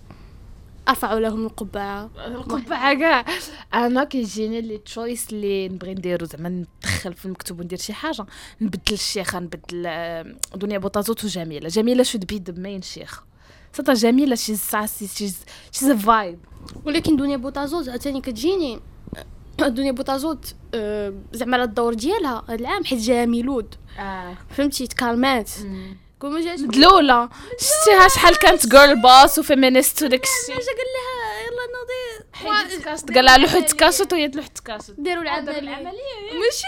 أرفعوا 0.88 1.20
لهم 1.20 1.46
القبعة. 1.46 2.10
القبعة. 2.26 2.94
كاع. 2.94 3.24
أنا 3.74 4.04
كيجيني 4.04 4.60
لي 4.60 4.78
تشويس 4.78 5.32
اللي 5.32 5.68
نبغي 5.68 5.94
نديرو 5.94 6.26
زعما 6.26 6.48
ندخل 6.48 7.14
في 7.14 7.24
المكتوب 7.24 7.60
وندير 7.60 7.78
شي 7.78 7.92
حاجة. 7.92 8.26
نبدل 8.60 8.92
الشيخه 8.92 9.38
نبدل 9.38 9.82
دنيا 10.54 10.78
بوطازوت 10.78 11.24
وجميله 11.24 11.68
جميلة. 11.68 12.02
شود 12.02 12.26
بي 12.26 12.42
ذا 12.46 12.60
مين 12.60 12.82
شيخ. 12.82 13.22
صدق 13.72 13.92
جميلة 13.92 14.34
شي 14.34 14.56
ساسي 14.56 15.06
شي 15.06 15.34
شي 15.72 15.96
فايب 15.96 16.38
ولكن 16.84 17.16
دنيا 17.16 17.36
بوطازوت 17.36 17.88
عاوتاني 17.88 18.20
كتجيني 18.20 18.80
دنيا 19.68 19.92
بوطازوت 19.92 20.54
أه 20.74 21.14
زعما 21.32 21.54
على 21.56 21.64
الدور 21.64 21.94
ديالها 21.94 22.44
هذا 22.48 22.54
العام 22.54 22.84
حيت 22.84 22.98
جاها 22.98 23.26
ميلود. 23.26 23.74
آه. 23.98 24.36
فهمتي؟ 24.56 24.86
تكالمات. 24.86 25.50
كون 26.18 26.32
ما 26.32 26.40
جاش 26.40 26.60
مدلوله 26.60 27.28
شتيها 27.58 28.08
شحال 28.08 28.36
كانت 28.38 28.66
girl 28.66 29.02
boss 29.02 29.38
و 29.38 29.45
feminist 29.45 30.02
وداك 30.02 30.24
الشيء 30.24 30.54
قال 30.56 30.64
لها 30.96 31.40
يلا 31.42 31.66
نوضي. 31.72 32.84
كاسط 32.84 33.10
قال 33.14 33.24
لها 33.24 33.38
لوحة 33.38 33.60
كاسط 33.60 34.12
وهي 34.12 34.28
لوحة 34.28 34.48
كاسط 34.64 34.94
داروا 34.98 35.22
العملية 35.22 35.58
العملية 35.58 35.90
ماشي 36.40 36.66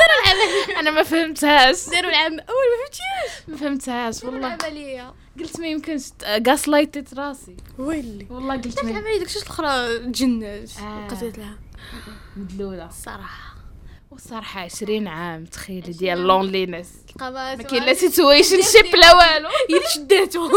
داروا 0.00 0.20
العملية 0.24 0.78
أنا 0.80 0.90
ما 0.90 1.02
فهمتهاش. 1.02 1.88
داروا 1.90 2.10
العم 2.10 2.32
أول 2.32 2.66
ما 2.70 2.76
فهمتيش 2.84 3.48
ما 3.48 3.56
فهمتهاش 3.56 4.24
والله. 4.24 4.54
العملية. 4.54 5.14
قلت 5.38 5.60
ما 5.60 5.66
يمكنش 5.66 6.02
غاس 6.48 6.68
لايتت 6.68 7.14
راسي. 7.14 7.56
ويلي. 7.78 8.26
والله 8.30 8.54
قلت 8.56 8.84
ما 8.84 8.90
العملية 8.90 9.18
داكشي 9.18 9.38
الأخرى 9.38 9.98
تجنات 9.98 10.70
قصيت 11.10 11.38
لها. 11.38 11.58
مدلولة. 12.36 12.86
الصراحه 12.86 13.54
والصراحه 14.10 14.60
20 14.60 15.08
عام 15.08 15.44
تخيلي 15.44 15.92
ديال 15.92 16.18
لونلينس 16.18 16.88
ما 17.56 17.62
كاين 17.62 17.82
لا 17.84 17.94
سيتويشن 17.94 18.62
شيب 18.62 18.96
لا 18.96 19.14
والو. 19.14 19.48
هي 19.48 19.76
اللي 19.76 19.88
شداتو 19.94 20.48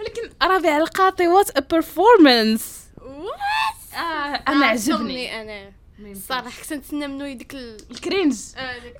ولكن 0.00 0.30
ربيع 0.42 0.76
القاطي 0.78 1.28
وات 1.28 1.50
ا 1.50 1.60
بيرفورمانس 1.60 2.84
أنا 4.48 4.66
عجبني. 4.66 5.40
أنا. 5.42 5.72
صراحة 6.28 6.62
كنت 6.62 6.72
نتسنى 6.72 7.06
منو 7.06 7.32
ديك 7.32 7.54
ال 7.90 7.97
cringe 7.97 8.36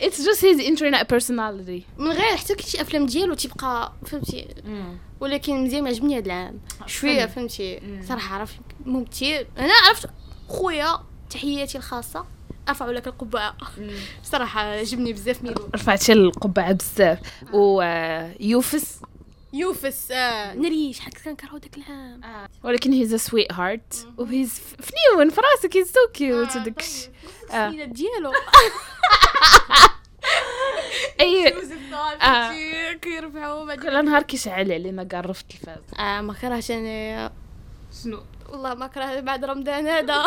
it's 0.02 0.26
just 0.26 0.44
his 0.44 0.60
internet 0.60 1.10
personality 1.10 1.84
من 1.98 2.10
غير 2.10 2.36
حتى 2.36 2.54
كي 2.54 2.70
شي 2.70 2.80
أفلام 2.80 3.06
ديالو 3.06 3.34
تيبقى 3.34 3.92
فهمتي؟ 4.06 4.48
ولكن 5.20 5.64
مزيان 5.64 5.86
عجبني 5.86 6.18
هذا 6.18 6.26
العام. 6.26 6.60
شوية 6.86 7.26
فهمتي؟ 7.26 7.80
صراحة 8.08 8.34
عرفت 8.34 8.56
ممثل 8.86 9.46
أنا 9.58 9.72
عرفت 9.88 10.08
خويا 10.48 10.98
تحياتي 11.30 11.78
الخاصة. 11.78 12.26
أرفع 12.68 12.86
لك 12.86 13.06
القبعة. 13.06 13.56
صراحة 14.32 14.60
عجبني 14.60 15.12
بزاف 15.12 15.42
ميلو 15.42 15.68
رفعت 15.74 16.10
القبعة 16.10 16.72
بزاف. 16.72 17.18
ويوفس 17.52 19.00
يوفس 19.54 20.10
آه. 20.10 20.54
ناري 20.54 20.92
شحال 20.92 21.12
كنكرهو 21.24 21.58
داك 21.58 21.76
العام. 21.76 22.24
آه. 22.24 22.48
ولكن 22.64 22.92
هيز 22.92 23.14
سويت 23.14 23.52
هارت 23.52 24.08
وهيز 24.18 24.60
فنيون 24.60 25.30
في 25.30 25.40
راسك 25.40 25.76
هيز 25.76 25.86
سو 25.92 26.12
كيوت 26.14 26.56
وداك. 26.56 26.80
السيده 26.80 27.84
ديالو. 27.84 28.32
اي 31.20 31.54
كيرفعوا 33.02 33.74
كل 33.74 34.04
نهار 34.04 34.22
كيشعل 34.22 34.72
علينا 34.72 35.04
كاع 35.04 35.20
رفت 35.20 35.44
التلفاز 35.54 35.82
آه 35.98 36.20
ما 36.20 36.34
كرهتش 36.34 36.70
أنا. 36.70 37.32
شنو؟ 38.02 38.22
والله 38.48 38.74
ما 38.74 38.86
كره 38.86 39.20
بعد 39.20 39.44
رمضان 39.44 39.86
هذا. 39.86 40.24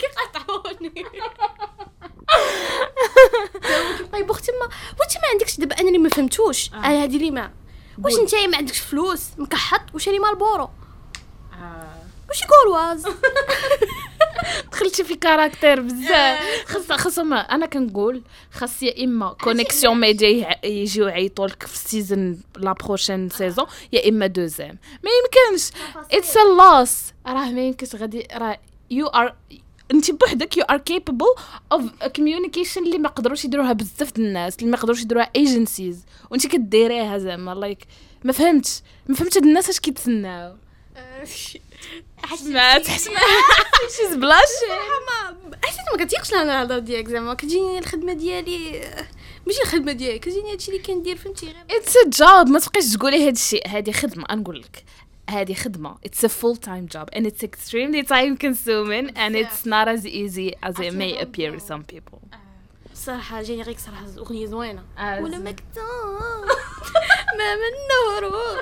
كيقطعوني 0.00 0.92
طيب 4.12 4.30
واش 4.30 4.40
ما 4.50 4.68
عندكش 5.32 5.56
دابا 5.56 5.80
أنا 5.80 5.88
اللي 5.88 5.98
ما 5.98 6.08
فهمتوش. 6.08 6.70
أنا 6.74 7.04
هذه 7.04 7.16
اللي 7.16 7.30
ما 7.30 7.50
واش 8.04 8.14
انت 8.18 8.34
ما 8.34 8.56
عندكش 8.56 8.78
فلوس؟ 8.78 9.22
مكحط؟ 9.38 9.94
وشاري 9.94 10.18
مال 10.18 10.36
بورو؟ 10.36 10.70
واش 12.28 12.42
يقول 12.42 12.74
واز؟ 12.74 13.06
دخلتي 14.72 15.04
في 15.04 15.14
كاركتير 15.14 15.80
بزاف. 15.80 16.64
خاص 16.66 16.92
خاصهم 16.92 17.32
أنا 17.32 17.66
كنقول 17.66 18.22
خاص 18.52 18.82
يا 18.82 19.04
إما 19.04 19.32
كونيكسيون 19.32 20.00
ميديا 20.00 20.66
يجيو 20.66 21.08
يعيطوا 21.08 21.46
لك 21.46 21.66
في 21.66 21.74
السيزون 21.74 22.40
لا 22.56 22.72
بروشين 22.72 23.28
سيزون 23.28 23.66
يا 23.92 24.08
إما 24.08 24.26
دوزيام 24.26 24.78
ما 25.04 25.10
يمكنش. 25.10 25.70
اتس 26.12 26.36
ا 26.36 26.40
لوس 26.40 27.00
راه 27.26 27.50
ما 27.50 27.60
يمكنش. 27.60 27.94
غادي 27.94 28.28
راه 28.34 28.58
يو 28.90 29.06
ار 29.06 29.34
انت 29.90 30.10
بوحدك 30.10 30.56
يو 30.56 30.64
ار 30.64 30.78
كيبل 30.78 31.26
اوف 31.72 31.82
كوميونيكيشن 32.16 32.82
اللي 32.84 32.98
ما 32.98 33.08
قدروش 33.08 33.44
يديروها 33.44 33.72
بزاف 33.72 34.16
الناس 34.18 34.56
اللي 34.58 34.70
ما 34.70 34.76
قدروش 34.76 35.00
يديروها 35.02 35.30
ايجنسيز 35.36 36.04
وانت 36.30 36.46
كديريها 36.46 37.18
زعما 37.18 37.54
like 37.54 37.78
ما 38.24 38.32
فهمتش 38.32 38.80
ما 39.08 39.14
فهمتش 39.14 39.36
هاد 39.36 39.44
الناس 39.44 39.68
اش 39.68 39.80
كيتسناو. 39.80 40.56
حسمات 42.22 42.88
حسمات 42.88 43.20
شيز 43.96 44.16
بلاشي 44.16 44.66
حسيت 45.64 45.80
ما 45.98 46.04
كتيقش 46.04 46.32
لها 46.32 46.42
الهضره 46.42 46.78
ديالك 46.78 47.08
زعما 47.08 47.34
كتجيني 47.34 47.78
الخدمة 47.78 48.12
ديالي 48.12 48.70
ماشي 49.46 49.62
الخدمة 49.62 49.92
ديالي 49.92 50.18
كتجيني 50.18 50.52
هادشي 50.52 50.70
اللي 50.70 50.82
كندير 50.82 51.16
فهمتي؟ 51.16 51.46
غير 51.46 51.56
it's 51.70 51.96
a 51.96 52.08
job 52.08 52.48
ما 52.48 52.58
تبقيش 52.58 52.92
تقولي 52.92 53.26
هادشي 53.26 53.60
هادي 53.66 53.92
خدمة 53.92 54.24
نقول 54.30 54.60
لك. 54.60 54.84
هذه 55.29 55.53
خدمة 55.53 55.97
it's 56.03 56.23
a 56.23 56.29
full 56.29 56.55
time 56.55 56.87
job 56.87 57.09
and 57.13 57.25
it's 57.25 57.43
extremely 57.43 58.03
time 58.03 58.37
consuming 58.37 59.11
and 59.15 59.35
it's 59.35 59.65
not 59.65 59.87
as 59.87 60.05
easy 60.05 60.55
as 60.63 60.79
it 60.79 60.93
may 60.93 61.17
appear 61.17 61.51
to 61.51 61.59
some 61.59 61.83
people 61.83 62.19
صراحة 62.93 63.41
جاني 63.41 63.61
غير 63.61 63.77
صراحة 63.77 64.05
أغنية 64.17 64.45
زوينة 64.47 64.83
ولا 64.99 65.37
مكتوب 65.37 66.45
ما 67.37 67.55
من 67.55 67.73
نور 67.91 68.31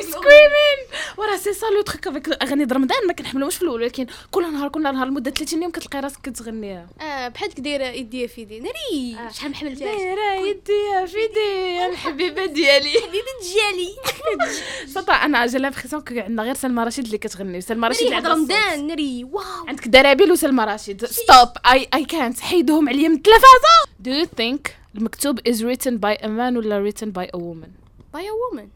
سكريمين 0.00 0.78
وراه 1.19 1.37
سي 1.37 1.53
سا 1.53 1.65
لو 1.65 1.81
تخيك 1.81 2.07
افيك 2.07 2.29
اغاني 2.43 2.63
رمضان 2.63 3.07
ما 3.07 3.13
كنحملوش 3.13 3.55
في 3.55 3.61
الأول 3.61 3.81
ولكن 3.81 4.07
كل 4.31 4.53
نهار 4.53 4.69
كل 4.69 4.83
نهار 4.83 5.07
لمدة 5.07 5.31
30 5.31 5.63
يوم 5.63 5.71
كتلقى 5.71 5.99
راسك 5.99 6.21
كتغنيها 6.23 6.87
آه 7.01 7.27
بحال 7.27 7.49
دايرة 7.49 7.85
يديا 7.85 8.27
في 8.27 8.41
يدي. 8.41 8.59
ناري! 8.59 9.17
آه. 9.27 9.31
شحال 9.31 9.49
ما 9.51 9.55
حملتهاش 9.57 9.79
دايرة 9.97 10.33
يديها 10.33 11.05
في 11.05 11.17
يدي. 11.17 11.85
الحبيبة 11.85 12.45
ديالي. 12.45 12.89
حبيبه 13.03 13.31
ديالي. 13.41 13.89
صطا 14.95 15.13
أنا 15.13 15.45
جا 15.45 15.59
لامبريسيون 15.59 16.01
كو 16.01 16.13
عندنا 16.19 16.43
غير 16.43 16.53
سلمى 16.55 16.83
رشيد 16.83 17.05
اللي 17.05 17.17
كتغني. 17.17 17.57
وسلمى 17.57 17.87
رشيد 17.87 18.07
ناري. 18.11 18.27
رمضان 18.27 18.87
ناري. 18.87 19.23
واو. 19.23 19.43
عندك 19.67 19.87
درابيل 19.87 20.31
وسلمى 20.31 20.63
رشيد. 20.63 21.05
ستوب 21.05 21.49
اي 21.71 21.87
اي 21.93 22.05
كانت 22.05 22.39
حيدهم 22.39 22.89
عليا 22.89 23.07
من 23.07 23.15
التلفازة. 23.15 23.75
Do 24.03 24.09
you 24.23 24.27
think 24.41 24.71
المكتوب 24.95 25.39
is 25.39 25.55
written 25.61 25.93
by 26.05 26.21
a 26.23 26.27
man 26.27 26.57
ولا 26.57 26.91
written 26.91 27.05
by 27.07 27.25
a 27.25 27.39
woman? 27.39 27.69
by 28.13 28.27
woman 28.31 28.67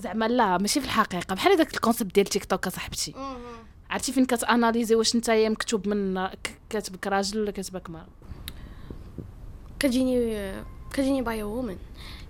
زعما 0.00 0.28
لا 0.28 0.58
ماشي 0.58 0.80
في 0.80 0.86
الحقيقة. 0.86 1.34
بحال 1.34 1.52
هذاك 1.52 1.74
ال 1.74 1.79
concept 1.79 2.14
ديال 2.14 2.26
تيك 2.26 2.44
توك 2.44 2.68
صاحبتي 2.68 3.14
عرفتي 3.90 4.12
فين 4.12 4.24
كت 4.26 4.41
analysé 4.41 4.94
واش 4.94 5.14
انت 5.14 5.30
مكتوب 5.30 5.88
من 5.88 6.28
كاتبك 6.70 7.06
راجل 7.06 7.40
ولا 7.40 7.50
كاتبك 7.50 7.90
مرا 7.90 8.06
كتجيني 9.80 10.52
كتجيني 10.92 11.22
by 11.22 11.42
woman 11.42 11.76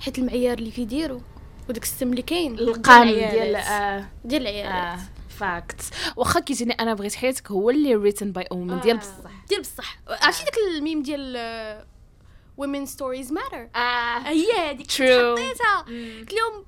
حيت 0.00 0.18
المعيار 0.18 0.59
اللي 0.59 0.70
فيديرو 0.70 1.20
وداك 1.68 1.83
السم 1.83 2.11
اللي 2.11 2.22
كاين 2.22 2.59
القام 2.59 3.09
ديال 3.09 3.18
ديال 3.18 3.33
العيالات. 3.33 3.66
آه 3.66 4.09
ديال 4.24 4.42
العيالات. 4.42 4.98
آه 4.98 5.02
fact. 5.29 5.83
واخا 6.16 6.40
كيجيني 6.40 6.72
أنا 6.72 6.94
بغيت 6.94 7.14
حياتك 7.14 7.50
هو 7.50 7.70
اللي 7.70 8.12
written 8.12 8.26
by 8.38 8.42
a 8.42 8.56
woman. 8.56 8.83
ديال 8.83 8.96
بصح. 8.98 9.12
ديال 9.48 9.61
بصح. 9.61 9.98
عرفتي 10.09 10.44
داك 10.44 10.54
الميم 10.76 11.02
ديال 11.02 11.37
آه، 11.37 11.85
women 12.61 12.88
stories 12.88 13.30
matter 13.30 13.76
آه. 13.76 14.18
هي 14.18 14.70
هذيك. 14.70 14.90
حطيتها. 14.90 15.80
قلت 16.20 16.33
لهم 16.33 16.64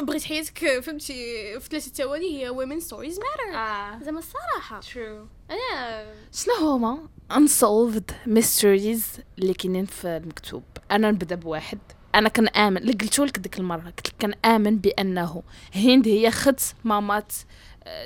بغيت 0.00 0.22
حياتك 0.24 0.80
فهمتي 0.80 1.14
في 1.60 1.68
ثلاثة 1.70 1.92
ثواني 1.92 2.26
هي 2.44 2.50
women 2.50 2.82
stories 2.84 3.16
matter. 3.16 3.54
آه. 3.56 3.98
زعما 4.02 4.18
الصراحة. 4.18 4.80
True. 4.80 5.26
أنا 5.50 6.06
شنو 6.32 6.54
هما 6.54 7.08
unsolved 7.32 8.12
mysteries 8.28 9.20
اللي 9.38 9.54
كاينين 9.54 9.84
في 9.86 10.08
المكتوب؟ 10.08 10.62
أنا 10.90 11.10
نبدأ 11.10 11.34
بواحد. 11.34 11.78
أنا 12.14 12.28
كنامن 12.28 12.76
اللي 12.76 12.92
قلتو 12.92 13.24
لك 13.24 13.38
ديك 13.38 13.58
المرة 13.58 13.80
قلت 13.80 14.08
لك 14.08 14.14
كنامن 14.20 14.78
بأنه 14.78 15.42
هند 15.74 16.08
هي 16.08 16.30
خت 16.30 16.60
مامات 16.84 17.32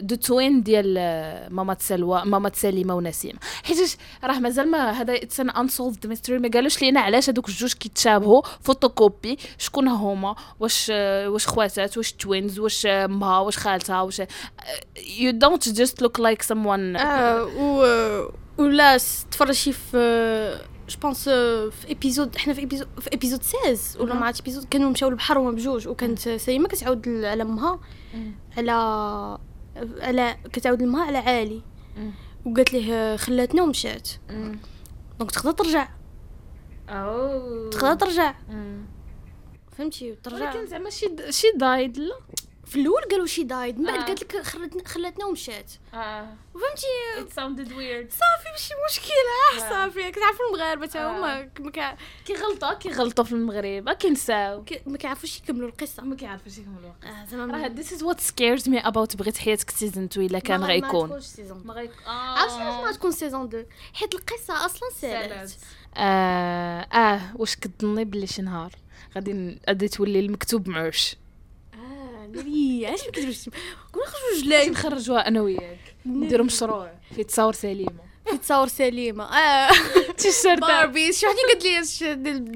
دو 0.01 0.15
توين 0.15 0.63
ديال 0.63 0.95
آه، 0.99 1.49
مامات 1.49 1.83
سلوى 1.83 2.23
مامات 2.25 2.57
سليمه 2.57 2.95
ونسيمه 2.95 3.39
حيت 3.65 3.97
راه 4.25 4.39
مازال 4.39 4.71
ما 4.71 4.91
هذا 4.91 5.15
اتس 5.15 5.41
ان 5.41 5.51
انسولفد 5.51 6.07
ميستري 6.07 6.39
ما 6.39 6.49
قالوش 6.49 6.83
لينا 6.83 7.01
علاش 7.01 7.31
هذوك 7.31 7.49
الجوج 7.49 7.73
كيتشابهوا. 7.73 8.43
فوتوكوبي 8.63 9.39
شكون 9.59 9.89
هما؟ 9.89 10.35
واش 10.61 10.91
واش 11.27 11.47
خواتات 11.47 11.97
واش 11.97 12.13
توينز 12.13 12.59
واش 12.59 12.87
امها 12.87 13.39
واش 13.39 13.59
خالتها 13.59 14.03
واش 14.03 14.23
يو 15.19 15.31
دونت 15.31 15.69
جاست 15.69 16.03
لوك 16.03 16.21
لايك 16.21 16.43
و 17.59 17.87
ولا 18.59 18.97
تفرجي 19.31 19.73
في 19.73 20.59
جو 20.89 20.99
بونس 21.03 21.25
في 21.29 21.89
ايبيزود 21.89 22.37
حنا 22.37 22.55
في 22.55 22.61
ايبيزود 22.61 22.89
في 23.01 23.13
ايبيزود 23.13 23.43
16 23.43 24.03
ولا 24.03 24.15
عرفتش 24.15 24.41
ايبيزود 24.41 24.65
كانوا 24.65 24.91
مشاو 24.91 25.11
للبحر 25.11 25.39
هما 25.39 25.51
بجوج 25.51 25.89
وكانت 25.89 26.19
سليمه 26.19 26.69
كتعاود 26.69 27.09
على 27.09 27.43
أمها 27.43 27.81
على 28.57 28.73
على 30.01 30.37
كتعاود 30.53 30.83
لامها 30.83 31.05
على 31.05 31.19
عالي. 31.19 31.63
وقالت 32.47 32.73
ليه 32.73 33.17
خلاتنا 33.17 33.63
ومشات 33.63 34.09
donc 35.19 35.31
تقدر 35.31 35.51
ترجع. 35.53 35.89
تقدر 37.71 37.95
ترجع. 37.95 38.35
فهمتي؟ 39.79 40.15
ترجع. 40.15 40.55
ولكن 40.55 40.67
زعما 40.67 40.91
شي 40.91 41.17
she 41.31 41.47
died 41.57 41.99
لا. 41.99 42.15
في 42.67 42.81
الأول 42.81 43.03
قالوا 43.11 43.27
she 43.27 43.43
died 43.45 43.79
من 43.79 43.87
بعد 43.87 43.99
آه. 44.01 44.05
قالت 44.05 44.23
لك 44.23 44.43
خلتنا 44.43 44.89
خلاتنا 44.89 45.25
ومشات. 45.27 45.73
آه. 45.95 46.27
it 47.19 47.29
sounded 47.33 47.69
weird. 47.69 48.11
صافي 48.11 48.49
ماشي 48.53 48.75
مشكلة. 48.91 49.33
آه. 49.53 49.57
آه. 49.67 49.71
صافي 49.71 50.11
كتعرفوا 50.11 50.47
المغاربة 50.53 50.87
تا 50.87 50.99
آه. 51.05 51.19
هما 51.19 51.49
ما 51.61 51.71
كا- 51.71 51.97
كيغلطوا 52.27 52.73
كيغلطوا 52.75 53.25
في 53.25 53.33
المغرب 53.33 53.91
كينساو 53.93 54.65
ك- 54.65 54.83
ما 54.87 54.99
كيعرفوش 54.99 55.39
يكملوا 55.39 55.69
القصة. 55.69 56.03
ما 56.03 56.17
كيعرفوش 56.17 56.59
يكملوا 56.59 56.91
آه 57.05 57.25
زعما 57.31 57.59
راه 57.59 57.69
this 57.69 57.87
is 57.89 58.01
what 58.03 58.21
scares 58.21 58.63
me 58.69 58.85
about 58.87 59.17
بغيت 59.17 59.37
حياتك 59.39 59.71
سيزون 59.71 60.05
2 60.05 60.27
إلا 60.27 60.39
كان 60.39 60.61
ما- 60.61 60.67
ما 60.67 60.73
غيكون. 60.73 61.09
تكونش 61.09 61.25
سيزون 61.25 61.63
ما 61.67 61.75
غيكون 61.75 61.97
عرفتي 62.07 62.61
علاش 62.63 62.85
ما 62.85 62.93
تكون 62.93 63.11
سيزون 63.13 63.45
2 63.47 63.67
حيت 63.93 64.15
القصة 64.15 64.67
أصلا 64.67 64.89
سالات 65.01 65.53
آه 65.97 66.81
آه 66.81 67.21
واش 67.37 67.57
كتظني 67.57 68.05
بلي 68.05 68.27
شي 68.27 68.43
نهار؟ 68.43 68.73
غادي 69.15 69.59
غادي 69.69 69.89
تولي 69.89 70.21
المكتوب 70.21 70.69
معوش. 70.69 71.17
ناري 72.37 72.87
علاش 72.87 73.05
ما 73.05 73.11
كتبش 73.11 73.45
كون 73.93 74.03
نخرجوا 74.03 74.43
جلاي. 74.45 74.71
نخرجوها 74.71 75.29
أنا 75.29 75.41
وياك؟ 75.41 75.97
نديرو 76.07 76.45
مشروع. 76.45 76.93
في 77.15 77.25
تصاور 77.25 77.53
سليمة. 77.53 78.07
في 78.31 78.39
تصاور 78.39 78.69
سليمة. 78.69 79.25
آه. 79.25 79.73
تيشيرت. 80.19 80.61
باربي. 80.61 81.13
شي 81.13 81.27
وحده 81.27 81.39
قالت 81.49 81.65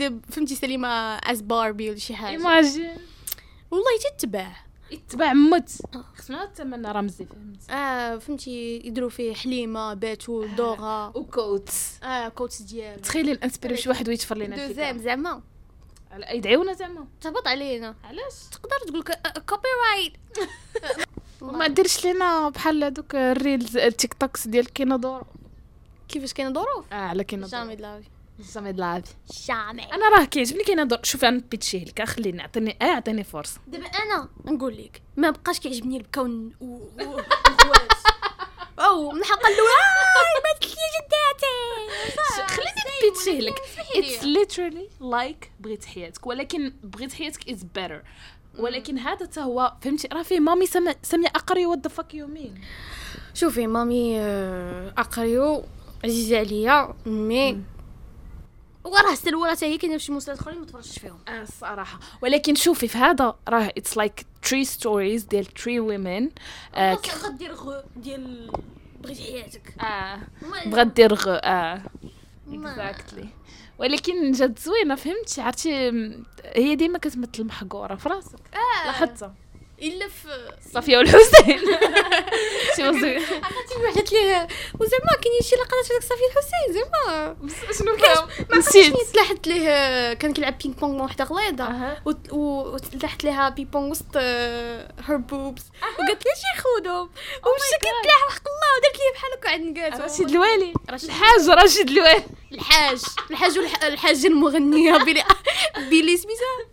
لي 0.01 0.21
فهمتي 0.31 0.55
سليمة 0.55 0.89
از 1.17 1.41
باربي 1.41 1.91
ولا 1.91 1.99
شي 1.99 2.15
حاجة. 2.15 2.31
ايماجين 2.31 2.97
والله 3.71 3.87
تتباع. 4.19 4.57
يتبع 4.91 5.33
مت. 5.33 5.71
خصنا 6.17 6.45
الثمن 6.45 6.87
رمزي 6.87 7.25
فهمت. 7.25 7.71
آه 7.71 8.19
فهمتي 8.19 8.77
يديروا 8.85 9.11
فيه 9.11 9.35
حليمة 9.35 9.95
باتول 9.95 10.57
دوغا 10.57 11.13
وكوتس 11.15 12.03
آه 12.03 12.29
كوتس 12.29 12.63
ديالو. 12.63 13.03
تخيلي 13.03 13.33
نانسبيرو 13.33 13.77
شي 13.77 13.89
واحد 13.89 14.09
ويتفر 14.09 14.37
لينا 14.37 14.67
دوزيام 14.67 14.99
زعما. 14.99 15.43
على 16.13 16.37
يدعيونا 16.37 16.73
زعما. 16.73 17.07
تهبط 17.21 17.49
علينا. 17.49 17.95
علاش؟ 18.05 18.35
تقدر 18.53 18.77
تقول 18.89 19.03
كوبي 19.47 19.69
رايت 19.91 20.13
وما 21.41 21.67
ديرش 21.67 22.05
لينا 22.05 22.49
بحال 22.49 22.85
هذوك 22.85 23.15
الريلز 23.15 23.77
التيك 23.77 24.15
توكس 24.15 24.47
ديال 24.49 24.73
كينودورو 24.73 25.27
كيفاش 26.09 26.33
كاين 26.33 26.55
ظروف 26.55 26.85
آه 26.93 26.95
على 26.97 27.25
كينودورو 27.25 27.63
جامي 27.63 27.77
دلاوي 27.77 28.03
جامي 28.55 28.73
دلافي 28.73 29.15
جامي 29.49 29.93
أنا 29.93 30.09
راه 30.09 30.25
كيعجبني 30.25 30.65
كينودورو 30.65 31.03
شوفي 31.05 31.29
أنا 31.29 31.43
بيتشيه 31.51 31.85
لك 31.85 32.03
خليني 32.03 32.43
عطيني 32.43 32.77
آه 32.83 32.85
عطيني 32.85 33.25
فرصة. 33.25 33.61
دابا 33.67 33.87
أنا 33.87 34.29
نقول 34.45 34.77
لك 34.77 35.03
ما 35.17 35.31
بقاش 35.31 35.61
كيعجبني 35.61 35.97
الكون 35.97 36.53
و 36.61 36.79
أو 38.79 39.11
من 39.11 39.21
الحلقة 39.21 39.49
الاولى 39.49 39.71
آه، 39.71 40.43
ماتت 40.45 40.65
لي 40.65 40.87
جداتي 40.97 42.55
خليني 42.55 42.80
بيتشيه 43.03 43.41
لك. 43.41 43.55
اتس 43.97 44.25
ليترالي 44.25 44.89
لايك 45.01 45.51
بغيت 45.61 45.85
حياتك 45.85 46.27
ولكن 46.27 46.73
بغيت 46.83 47.13
حياتك 47.13 47.49
از 47.49 47.63
بيتر 47.63 48.03
ولكن 48.59 48.99
هذا 48.99 49.27
تا 49.27 49.41
هو 49.43 49.73
فهمتي؟ 49.83 50.09
راه 50.13 50.23
فيه 50.23 50.41
مامي 50.41 50.67
سما- 50.67 50.95
ساميه 51.03 51.29
أقري 51.29 51.67
وات 51.67 51.79
ذا 51.83 51.89
فاك 51.89 52.15
يو 52.15 52.27
مين 52.27 52.61
شوفي 53.35 53.67
مامي 53.67 54.21
آه، 54.21 54.93
اقريو 54.99 55.63
عزيزة 56.05 56.39
عليا 56.39 56.95
mais 57.07 57.61
وراه 58.85 59.15
سلوى 59.15 59.51
حتى 59.51 59.67
هي 59.67 59.79
كاينة 59.79 59.97
في 59.99 60.05
شي 60.05 60.13
مسلسلات 60.13 60.39
اخرين 60.39 60.59
ما 60.59 60.67
تفرجتش 60.67 60.99
فيهم. 60.99 61.19
آه 61.29 61.43
الصراحه 61.43 62.01
ولكن 62.23 62.55
شوفي 62.55 62.89
في 62.89 62.99
هذا 62.99 63.35
راه 63.49 63.73
it's 63.79 63.97
like 63.97 64.27
three 64.43 64.65
stories 64.65 65.25
ديال 65.25 65.45
three 65.47 65.81
women 65.81 66.29
ك- 66.75 67.11
غدير 67.25 67.55
غو 67.55 67.83
ديال 67.97 68.51
بغيت 69.01 69.21
حياتك. 69.21 69.75
آه 69.83 70.19
بغات 70.67 70.87
دير 70.87 71.15
غ 71.15 71.29
آه. 71.29 71.83
exactly 72.55 73.29
ولكن 73.79 74.33
جات 74.33 74.59
زوينة 74.59 74.95
فهمتي؟ 74.95 75.41
عرفتي 75.41 75.91
هي 76.45 76.75
ديما 76.75 76.99
كتمثل 76.99 77.45
محقورة 77.45 77.95
في 77.95 78.09
راسك. 78.09 78.39
آه. 78.55 78.87
لاحظتها. 78.87 79.35
الا 79.83 80.09
في 80.09 80.53
صافية 80.75 80.97
والحسين 80.99 81.59
شي 82.77 82.83
عرفتي 82.83 83.77
وحدت 83.85 84.13
ليه 84.13 84.49
وزعما 84.81 85.13
كاينين 85.23 85.41
شي 85.43 85.57
لقطات 85.57 85.85
في 85.87 86.07
صافي 86.07 86.23
الحسين 86.31 86.75
زعما. 86.75 87.37
شنو 87.79 87.93
ما 88.51 88.57
نسيت. 88.59 88.95
عرفتش 88.95 89.13
تلاحت 89.13 89.47
ليه 89.47 90.13
كان 90.15 90.33
كيلعب 90.33 90.59
ping 90.59 90.75
pong 90.75 90.99
مع 90.99 91.05
وحدة 91.05 91.25
غليظة. 91.25 91.97
وتلاحت 92.33 93.25
لها 93.25 93.49
ping 93.49 93.69
pong 93.69 93.91
وسط 93.91 94.17
her 94.17 95.17
boobs 95.17 95.63
وقالت 95.83 96.25
لي 96.27 96.33
شي 96.37 96.63
خودهم 96.63 97.11
ومشى 97.47 97.77
كيتلاح 97.81 98.25
وحق 98.29 98.43
الله. 98.49 98.71
ودارت 98.79 98.97
لي 98.97 99.13
بحال 99.15 99.33
هكا 99.33 99.51
عند 99.51 99.79
نقاس 99.79 100.13
رشيد 100.13 100.31
الوالي. 100.31 100.73
الحاج 100.93 101.49
رشيد 101.65 101.91
الوالي. 101.91 102.25
الحاج. 102.53 103.03
الحاج 103.31 103.59
الحاجة 103.83 104.27
المغنية 104.27 104.97
بيلي 104.97 105.25
بيلي 105.91 106.17
سميتها 106.17 106.67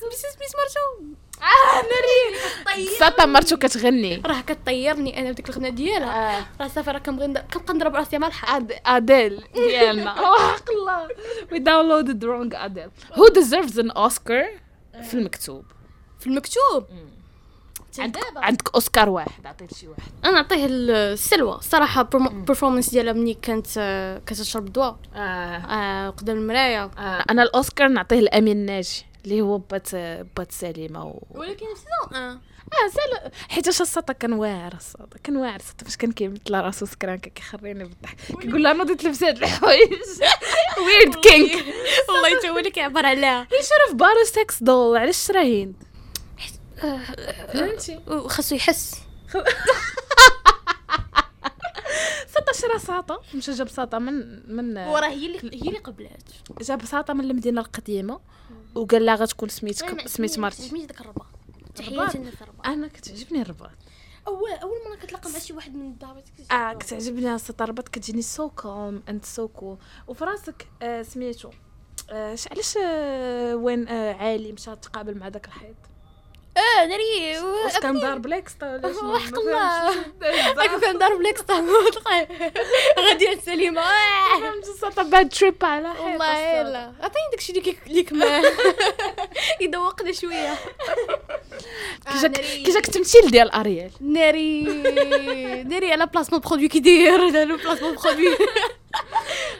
سميتها 0.00 0.30
سميت 0.30 0.52
مرتو 0.56 1.14
آه 1.42 1.82
ناري 1.82 2.86
ساطا 2.98 3.26
مرتو 3.26 3.56
كتغني. 3.56 4.22
راه 4.26 4.40
كطيرني 4.40 5.20
أنا 5.20 5.30
بديك 5.32 5.48
الغنى 5.50 5.70
ديالها. 5.70 6.38
آه. 6.38 6.44
راه 6.60 6.68
صافي 6.68 6.90
راه 6.90 6.98
كنبغي 6.98 7.26
كنبقى 7.54 7.74
نضرب 7.74 7.94
راسي 7.94 8.18
مع 8.18 8.26
الحق. 8.26 8.62
أديل. 8.86 9.44
ديالنا 9.54 10.20
وحق 10.20 10.64
الله. 10.70 11.08
We 11.52 11.58
downloaded 11.58 12.22
wrong 12.24 12.54
أديل 12.62 12.90
who 13.14 13.30
deserves 13.34 13.78
an 13.78 13.90
Oscar 13.98 14.44
في 15.02 15.14
المكتوب؟ 15.14 15.64
في 16.20 16.26
المكتوب؟ 16.26 16.84
عندك 17.98 18.20
عندك 18.36 18.74
أوسكار 18.74 19.08
واحد 19.08 19.46
عطيت 19.46 19.74
شي 19.74 19.88
واحد. 19.88 20.02
أنا 20.24 20.32
نعطيه 20.32 20.66
السلوى. 20.70 21.58
صراحة 21.62 22.02
performance 22.46 22.90
ديالها 22.90 23.12
ملي 23.12 23.34
كانت 23.34 23.66
آه، 23.78 24.18
كتشرب 24.26 24.66
الدواء 24.66 24.96
آه. 25.14 25.18
آه، 25.18 26.10
قدام 26.10 26.36
المرايه 26.36 26.84
آه. 26.84 27.24
أنا 27.30 27.42
الأوسكار 27.42 27.88
نعطيه 27.88 28.20
لأمين 28.20 28.66
ناجي. 28.66 29.06
اللي 29.24 29.40
هو 29.40 29.58
بات 29.58 29.94
بات 30.36 30.52
سليمة 30.52 31.04
و... 31.04 31.22
ولكن 31.30 31.66
في 31.66 31.80
سيزون 31.80 32.22
1 32.22 32.40
آه 32.72 32.88
سال 32.88 33.32
حيت 33.48 33.68
الساطا 33.68 34.12
كان 34.12 34.32
واعر 34.32 34.74
الساطا 34.74 35.18
كان 35.24 35.36
واعر 35.36 35.56
الساطا 35.56 35.84
فاش 35.84 35.96
كان 35.96 36.12
كيمثل 36.12 36.54
راسو 36.54 36.86
سكران 36.86 37.18
كيخريني 37.18 37.84
بالضحك. 37.84 38.16
كيقول 38.40 38.62
لها 38.62 38.72
نوضي 38.72 38.94
تلبسي 38.94 39.28
هاد 39.28 39.36
الحوايج. 39.36 39.92
ويرد 40.86 41.14
كينك 41.14 41.64
والله 42.08 42.38
حتى 42.38 42.50
هو 42.50 42.58
اللي 42.58 42.70
كيعبر 42.70 43.06
عليها 43.06 43.46
يشرف 43.52 43.94
بارو 43.94 44.24
سكس 44.24 44.62
دول 44.62 44.98
علاش 44.98 45.16
شرا 45.26 45.42
هند 45.42 45.74
فهمتي. 47.52 48.00
خاصو 48.26 48.54
يحس. 48.54 48.94
ساطا 52.34 52.52
شرا 52.52 52.78
ساطا؟ 52.78 53.22
مشى 53.34 53.52
جاب 53.52 53.68
ساطا 53.68 53.98
من 53.98 54.42
من 54.56 54.78
وراه 54.78 55.08
هي 55.08 55.26
اللي 55.26 55.64
هي 55.64 55.68
اللي 55.68 55.78
قبلات. 55.78 56.22
جاب 56.60 56.84
ساطا 56.84 57.12
من 57.12 57.30
المدينة 57.30 57.60
القديمة. 57.60 58.20
وقال 58.74 59.06
لها 59.06 59.14
غتكون 59.14 59.48
سميتك 59.48 60.08
سميت 60.08 60.38
مرتي. 60.38 60.62
سميت 60.62 60.88
داك 60.88 61.00
الرباط. 61.00 61.26
أنا 62.66 62.88
كتعجبني 62.88 63.42
الرباط. 63.42 63.70
اول 64.26 64.50
أول 64.50 64.78
مرة 64.88 64.96
كتلاقى 64.96 65.30
مع 65.30 65.38
شي 65.38 65.52
واحد 65.52 65.74
من 65.74 65.86
الدار 65.86 66.22
آه 66.52 66.72
كتعجبني 66.72 67.36
الرباط 67.60 67.88
كتجيني 67.88 68.22
so 68.22 68.50
calm 68.50 69.02
and 69.08 69.24
so 69.24 69.48
cool 69.48 69.78
وفي 70.08 70.24
راسك 70.24 70.68
آه 70.82 71.02
سميتو. 71.02 71.50
آه 72.10 72.36
علاش 72.50 72.76
آه 72.76 73.56
وين 73.56 73.88
آه 73.88 74.14
عالي 74.14 74.52
مشى 74.52 74.76
تقابل 74.76 75.18
مع 75.18 75.28
داك 75.28 75.46
الحيط؟ 75.46 75.76
آه 76.62 76.86
ناري 76.86 77.38
واش 77.40 77.78
كان 77.78 78.00
ضارب 78.00 78.26
لك 78.26 78.48
ستا 78.48 78.72
ولا 78.74 78.92
شنو؟ 78.92 79.14
وحق 79.14 79.38
الله. 79.38 79.88
هاكا 79.90 80.78
كان 80.86 80.98
ضارب 80.98 81.20
لك 81.26 81.38
غادي 82.98 83.40
سليمة. 83.46 83.80
آه. 83.80 84.40
فهمت 84.40 84.68
الساطا 84.68 85.02
بعد 85.02 85.28
تريب 85.28 85.64
على 85.64 85.88
حيط 85.88 85.98
والله. 86.04 86.38
يلا. 86.60 86.92
عطيني 87.00 87.24
داكشي 87.30 87.52
اللي 87.52 87.76
اللي 87.86 88.02
كمان 88.02 88.44
يذوقنا 89.60 90.12
شوية. 90.12 90.54
كي 92.42 92.62
جاك 92.72 92.88
التمثيل 92.88 93.30
ديال 93.30 93.50
أريال. 93.50 93.90
ناري. 94.00 94.62
ناري 95.62 95.92
على 95.92 96.06
بلاسمون 96.06 96.40
برودوي 96.40 96.68
كي 96.68 96.80
داير 96.80 97.28
هذا 97.28 97.44
لو 97.44 97.56
بلاسمون 97.56 97.94
برودوي 97.96 98.36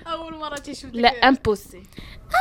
أول 0.07 0.35
مرة 0.35 0.57
تيشوف 0.57 0.91
لا 0.93 1.09
امبوسي 1.09 1.83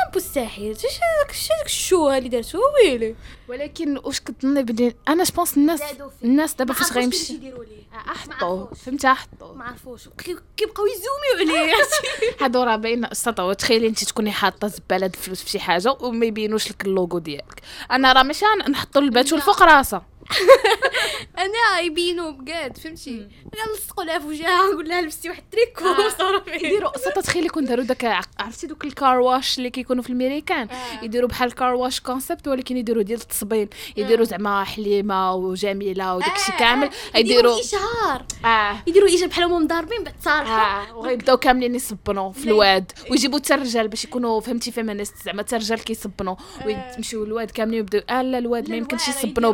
امبو 0.07 0.17
الساحل 0.17 0.71
اش 0.71 0.85
هذاك 0.85 1.29
اش 1.29 1.49
هذاك 1.51 1.65
الشوه 1.65 2.17
اللي 2.17 2.29
دارتو 2.29 2.59
ويلي 2.83 3.15
ولكن 3.47 3.97
واش 3.97 4.19
كتظني 4.19 4.63
بلي؟ 4.63 4.95
أنا 5.07 5.23
جوبونس 5.23 5.57
الناس. 5.57 5.81
الناس 6.23 6.53
دابا 6.53 6.73
فاش 6.73 6.91
غيمشي. 6.93 7.17
كيفاش 7.17 7.29
يديروا 7.29 7.63
ليه. 7.63 7.81
احطو 8.11 8.59
عرفوش. 8.59 8.79
فهمتي؟ 8.79 9.07
احطو 9.07 9.53
ما 9.53 9.63
عرفوش. 9.65 10.07
كي- 10.17 10.35
كيبقاو 10.57 10.85
يزوميو 10.85 11.55
عليه. 11.55 11.73
هادو 12.41 12.63
راه 12.63 12.75
باين 12.75 13.05
السطا 13.05 13.53
تخيلي 13.53 13.87
أنت 13.87 14.03
تكوني 14.03 14.31
حاطة 14.31 14.67
زبالة 14.67 15.05
الفلوس 15.05 15.43
في 15.43 15.49
شي 15.49 15.59
حاجة 15.59 15.97
وما 15.99 16.25
يبينوش 16.25 16.71
لك 16.71 16.85
اللوغو 16.85 17.19
ديالك. 17.19 17.61
أنا 17.91 18.13
راه 18.13 18.23
ماشي 18.23 18.45
نحطو 18.69 18.99
الباتول 18.99 19.41
فوق 19.41 19.63
راسها. 19.63 20.05
أنا 21.37 21.79
يبينوا 21.79 22.31
بجد 22.31 22.77
فهمتي؟ 22.77 23.27
نلصقوا 23.69 24.03
لها 24.03 24.19
في 24.19 24.27
وجهها 24.27 24.71
نقول 24.73 24.89
لها 24.89 25.01
لبستي 25.01 25.29
واحد 25.29 25.43
التريكو 25.43 26.05
وصافي. 26.05 26.55
يديروا 26.55 26.91
تخيلي 27.21 27.49
كون 27.49 27.65
داروا 27.65 27.83
داك 27.85 28.21
عرفتي 28.39 28.67
دوك 28.67 28.85
ال 28.85 28.94
car 28.94 29.19
wash 29.19 29.57
اللي 29.57 29.69
كيكونوا 29.69 30.03
في 30.03 30.09
الميريكان 30.09 30.67
آه. 30.69 31.03
يديروا 31.03 31.29
بحال 31.29 31.47
ال 31.47 31.54
car 31.54 31.73
wash 31.73 31.99
concept 31.99 32.47
ولكن 32.47 32.77
يديروا 32.77 33.03
ديال 33.03 33.21
التصبين 33.21 33.69
يديروا 33.97 34.25
زعما 34.25 34.63
حليمة 34.63 35.33
وجميلة 35.33 36.15
وداك 36.15 36.35
الشيء 36.35 36.55
كامل. 36.55 36.89
يديروا 37.15 37.59
إشهار. 37.59 38.25
آه. 38.45 38.77
يديروا 38.87 39.07
إيجاب 39.09 39.29
بحال 39.29 39.43
هما 39.43 39.59
مضاربين 39.59 40.03
بعد 40.03 40.15
صالحه 40.21 40.89
آه. 40.89 40.97
وغيبداو 40.97 41.37
كاملين 41.37 41.75
يصبنوا 41.75 42.31
في 42.31 42.45
الواد. 42.45 42.91
ويجيبوا 43.11 43.39
حتى 43.39 43.53
الرجال 43.53 43.87
باش 43.87 44.03
يكونوا 44.03 44.39
فهمتي 44.39 44.71
feminist 44.71 45.13
زعما 45.25 45.41
حتى 45.41 45.55
الرجال 45.55 45.83
كيصبنوا. 45.83 46.35
ويمشيو 46.65 47.23
الواد 47.23 47.51
كاملين 47.51 47.79
يبداو 47.79 48.21
لا 48.21 48.37
الواد 48.37 48.69
ما 48.69 48.75
يمكنش 48.75 49.07
يصبنوا 49.07 49.51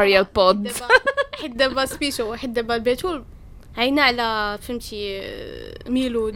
ب 0.00 0.04
Ariel 0.04 0.24
pods 0.24 0.72
حيت 1.40 1.50
دابا 1.50 1.84
سبيشو 1.84 2.34
حيت 2.34 2.50
دابا 2.50 2.74
الباتول 2.74 3.24
عينا 3.76 4.02
على 4.02 4.58
فهمتي 4.62 5.22
ميلود. 5.86 6.34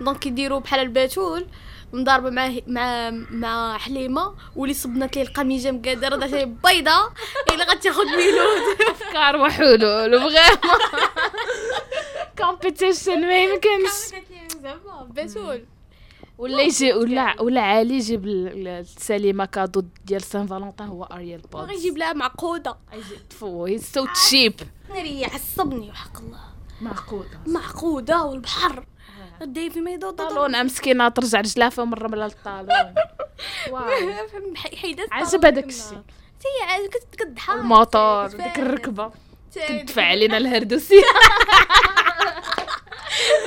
donc 0.00 0.26
يديروا 0.26 0.60
بحال 0.60 0.80
الباتول 0.80 1.46
مضاربة 1.92 2.30
مع 2.30 2.50
مع 2.66 3.10
مع 3.30 3.78
حليمة 3.78 4.34
واللي 4.56 4.74
صبنات 4.74 5.16
ليه 5.16 5.22
القميجة 5.22 5.70
مقادرة 5.70 6.16
دارت 6.16 6.32
ليه 6.32 6.44
بيضة 6.44 7.12
اللي 7.52 7.64
غتاخذ 7.64 8.04
ميلود. 8.04 8.62
أفكار 8.90 9.36
وحلول 9.36 10.14
وبغيما 10.14 10.58
competition 12.38 13.20
ما 13.20 13.44
يمكنش. 13.44 13.92
باتول. 15.10 15.64
ولا 16.42 16.62
يجي 16.62 16.92
ولا 16.92 17.42
ولا 17.42 17.60
علي 17.60 17.94
يجيب 17.94 18.84
سليمه 18.98 19.44
cadeau 19.44 19.82
ديال 20.04 20.22
Saint-Valentin 20.22 20.88
هو 20.88 21.04
Ariel 21.04 21.40
pods 21.40 21.50
بغا 21.66 21.72
يجيب 21.72 21.98
لها 21.98 22.12
معقودة. 22.12 22.76
تفو 23.30 23.66
هي 23.66 23.78
so 23.78 24.06
cheap 24.06 24.54
ناري 24.88 25.24
عصبني 25.24 25.90
وحق 25.90 26.18
الله. 26.20 26.38
معقودة. 26.80 27.38
معقودة 27.46 28.24
والبحر. 28.24 28.86
داي 29.40 29.70
في 29.70 29.80
ميدو 29.80 30.10
طالون 30.10 30.64
مسكينة 30.64 31.08
ترجع 31.08 31.40
رجلها 31.40 31.68
فيهم 31.68 31.90
مرة 31.90 32.08
للطالون 32.08 32.68
واو. 33.70 33.84
حيدات 34.76 35.08
عجبها 35.12 35.50
داك 35.50 35.64
الشيء. 35.66 35.98
هي 36.46 36.66
عاد 36.68 36.88
كت- 36.90 37.14
كتضحك. 37.16 37.50
الموتور 37.54 38.26
ديك 38.26 38.58
الركبة. 38.58 39.10
كتدفع 39.54 40.02
علينا 40.02 40.36
الهردوسي 40.36 41.02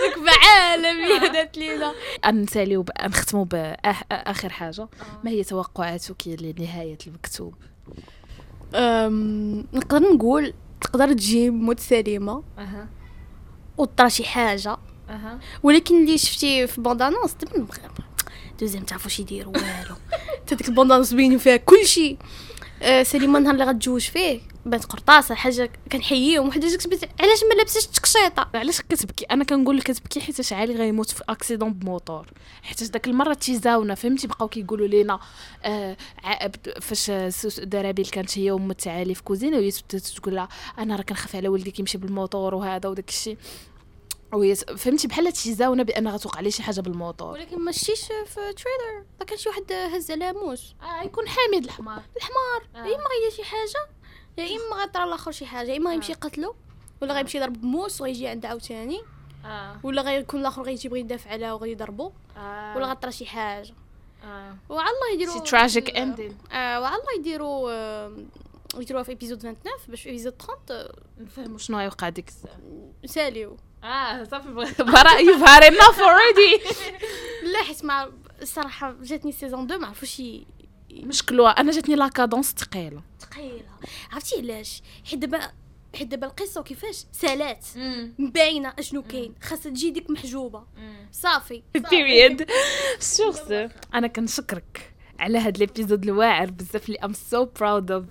ركبه 0.07 0.31
عالميه 0.51 1.31
دات 1.31 1.57
لينا 1.57 1.93
نساليو 2.33 2.83
ب- 2.83 2.89
نختموا 3.05 3.45
باخر 3.45 4.49
حاجة. 4.49 4.87
ما 5.23 5.31
هي 5.31 5.43
توقعاتك 5.43 6.27
لنهاية 6.27 6.97
المكتوب؟ 7.07 7.53
نقدر 9.73 9.99
نقول 9.99 10.53
تقدر 10.81 11.13
تجي 11.13 11.49
موت 11.49 11.79
سليمة. 11.79 12.43
أها. 12.57 12.87
وطرا 13.77 14.09
شي 14.09 14.23
حاجة. 14.23 14.77
أها. 15.09 15.39
ولكن 15.63 16.01
اللي 16.03 16.17
شفتي 16.17 16.67
في 16.67 16.81
bande-annonce 16.81 17.35
نبغي 17.57 17.79
deuxième 18.59 18.83
تعرفوش 18.83 19.19
يديروا 19.19 19.53
والو. 19.57 19.95
حتى 20.45 20.55
ديك 20.55 20.69
ال 20.69 20.72
bande-annonce 20.72 21.13
بينوا 21.13 21.39
فيها 21.39 21.57
كلشي. 21.57 22.17
آه 22.81 23.03
سليمه 23.03 23.37
النهار 23.39 23.53
اللي 23.53 23.65
غتجوج 23.65 24.01
فيه 24.01 24.39
بانت 24.65 24.85
قرطاسة 24.85 25.35
حاجة 25.35 25.69
كنحييهم 25.91 26.47
وحدة 26.47 26.67
جات 26.69 26.79
كتبت 26.79 27.09
علاش 27.19 27.39
ما 27.49 27.53
لابساش 27.57 27.85
التكشيطه 27.85 28.47
علاش 28.53 28.81
كتبكي؟ 28.81 29.25
أنا 29.25 29.43
كنقول 29.43 29.77
لك 29.77 29.83
كتبكي 29.83 30.21
حيت 30.21 30.53
علي 30.53 30.75
غيموت 30.75 31.09
في 31.09 31.23
accident 31.29 31.73
بموتور. 31.73 32.27
حيت 32.63 32.83
داك 32.83 33.07
المرة 33.07 33.33
tease 33.33 33.78
اونا 33.78 33.95
فهمتي؟ 33.95 34.27
بقاو 34.27 34.47
كيقولوا 34.47 34.87
لينا 34.87 35.19
آه 35.63 35.97
فاش 36.81 37.11
درابيل 37.59 38.05
كانت 38.05 38.37
هي 38.37 38.51
وام 38.51 38.71
تعالي 38.71 39.15
في 39.15 39.23
كوزينة 39.23 39.57
وهي 39.57 39.71
تقول 39.71 40.35
لها 40.35 40.47
أنا 40.79 40.95
راه 40.95 41.01
كنخاف 41.01 41.35
على 41.35 41.47
ولدي 41.47 41.71
كيمشي 41.71 41.97
بالموتور 41.97 42.55
وهذا 42.55 42.89
وداك 42.89 43.09
الشيء. 43.09 43.37
وهي 44.33 44.55
ت- 44.55 44.71
فهمتي؟ 44.71 45.07
بحال 45.07 45.31
تيزاونا 45.31 45.83
بأن 45.83 46.07
غتوقع 46.07 46.39
ليه 46.39 46.49
شي 46.49 46.63
حاجة 46.63 46.81
بالموتور. 46.81 47.31
ولكن 47.33 47.59
ما 47.59 47.71
شتيش 47.71 48.01
في 48.05 48.35
تريلر 48.35 49.05
ما 49.19 49.25
كان 49.25 49.37
شي 49.37 49.49
واحد 49.49 49.71
هز 49.71 50.11
على 50.11 50.33
موس 50.33 50.75
آه 50.81 51.03
يكون 51.03 51.27
حامد 51.27 51.63
الحمار. 51.63 52.01
الحمار. 52.17 52.67
آه. 52.75 52.77
يا 52.89 52.95
إما 52.95 53.03
غيدير 53.05 53.31
شي 53.37 53.43
حاجة 53.43 53.87
يا 54.37 54.43
إما 54.57 54.81
غيطرى 54.81 55.03
الآخر 55.03 55.31
شي 55.31 55.45
حاجة. 55.45 55.71
يا 55.71 55.77
إما 55.77 55.89
غيمشي 55.89 56.11
يقتلو 56.11 56.55
ولا 57.01 57.13
غيمشي 57.13 57.37
يضرب 57.37 57.61
بموس 57.61 58.01
وغيجي 58.01 58.27
عند 58.27 58.45
عاوتاني. 58.45 59.01
آه. 59.45 59.79
ولا 59.83 60.01
غيكون 60.01 60.39
الآخر 60.39 60.61
غيجي 60.61 60.87
يبغي 60.87 60.99
يدافع 60.99 61.29
عليها 61.31 61.53
وغادي 61.53 61.71
يضربو. 61.71 62.11
ولا 62.75 62.85
غطرى 62.85 63.11
شي 63.11 63.25
حاجة. 63.25 63.73
آه. 64.23 64.55
وعلى 64.69 64.89
الله 64.89 65.13
يديروا 65.13 65.33
شي 65.45 65.51
تراجيك 65.51 65.97
اندين 65.97 66.37
آه 66.51 66.81
وعلى 66.81 66.95
الله 66.95 67.13
يديروا 67.19 67.71
آه 67.71 68.17
يديروها 68.77 69.03
في 69.03 69.09
episode 69.09 69.37
29 69.39 69.77
باش 69.87 70.01
في 70.01 70.09
episode 70.09 70.33
30 70.67 70.87
نفهموا 71.19 71.57
شنو 71.57 71.77
غيوقع 71.77 72.09
ديك 72.09 72.27
الساعة. 72.27 72.53
آه، 73.03 73.07
ساليو. 73.07 73.57
آه 73.85 74.23
صافي 74.23 74.49
bruh 74.79 75.17
you've 75.17 75.45
had 75.47 75.63
enough 75.63 75.97
already. 75.97 76.73
لا 77.53 77.63
حيت 77.67 77.85
مع 77.85 78.09
الصراحه 78.41 78.95
جاتني 79.01 79.31
season 79.31 79.63
2 79.63 79.81
ما 79.81 79.87
عرفوش 79.87 80.21
مشكلة 80.91 81.51
أنا 81.51 81.71
جاتني 81.71 81.95
la 81.95 82.07
cadence 82.07 82.53
ثقيلة. 82.53 83.03
ثقيلة. 83.19 83.65
عرفتي 84.11 84.39
علاش؟ 84.39 84.81
حيت 85.05 85.19
دابا 85.19 85.51
حيت 85.95 86.07
دابا 86.07 86.27
القصة 86.27 86.63
كيفاش؟ 86.63 87.05
سالات. 87.11 87.65
مباينه 88.19 88.73
أشنو 88.79 89.03
كاين. 89.03 89.35
خاصها 89.43 89.71
تجي 89.71 89.89
ديك 89.89 90.09
محجوبة. 90.09 90.63
صافي. 91.11 91.63
period 91.89 92.47
sur 92.99 93.31
ce 93.31 93.67
أنا 93.93 94.07
كنشكرك. 94.07 94.94
على 95.19 95.37
هاد 95.37 95.55
ال 95.55 95.61
épisode 95.61 96.03
الواعر 96.03 96.49
بزاف 96.49 96.85
اللي 96.87 96.99
I'm 97.03 97.13
so 97.13 97.45
proud 97.45 97.91
of 97.91 98.03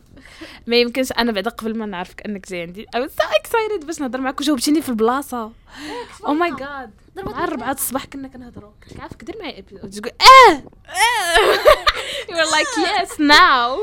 ما 0.67 0.77
يمكنش 0.77 1.13
أنا 1.13 1.33
بعدا 1.33 1.51
قبل 1.51 1.77
ما 1.79 1.87
نعرفك 1.87 2.23
أنك 2.27 2.51
جاي 2.51 2.63
عندي. 2.63 2.87
I 2.95 3.09
so 3.09 3.25
excited 3.41 3.87
باش 3.87 4.01
نهضر 4.01 4.21
معاك 4.21 4.41
وجاوبتيني 4.41 4.83
في 4.83 4.89
البلاصة. 4.89 5.53
oh 6.27 6.35
my 6.35 6.51
God 6.51 6.91
مع 7.17 7.45
الربعة 7.45 7.73
الصباح 7.73 8.05
كنا 8.05 8.29
كنهضروا 8.29 8.71
لك 8.93 9.01
عافاك 9.03 9.25
دير 9.25 9.35
معايا 9.41 9.59
épisode. 9.59 9.91
تقول 9.91 10.13
آه! 10.21 10.63
you 12.29 12.35
were 12.35 12.51
like 12.57 12.73
yes 12.87 13.19
now. 13.19 13.79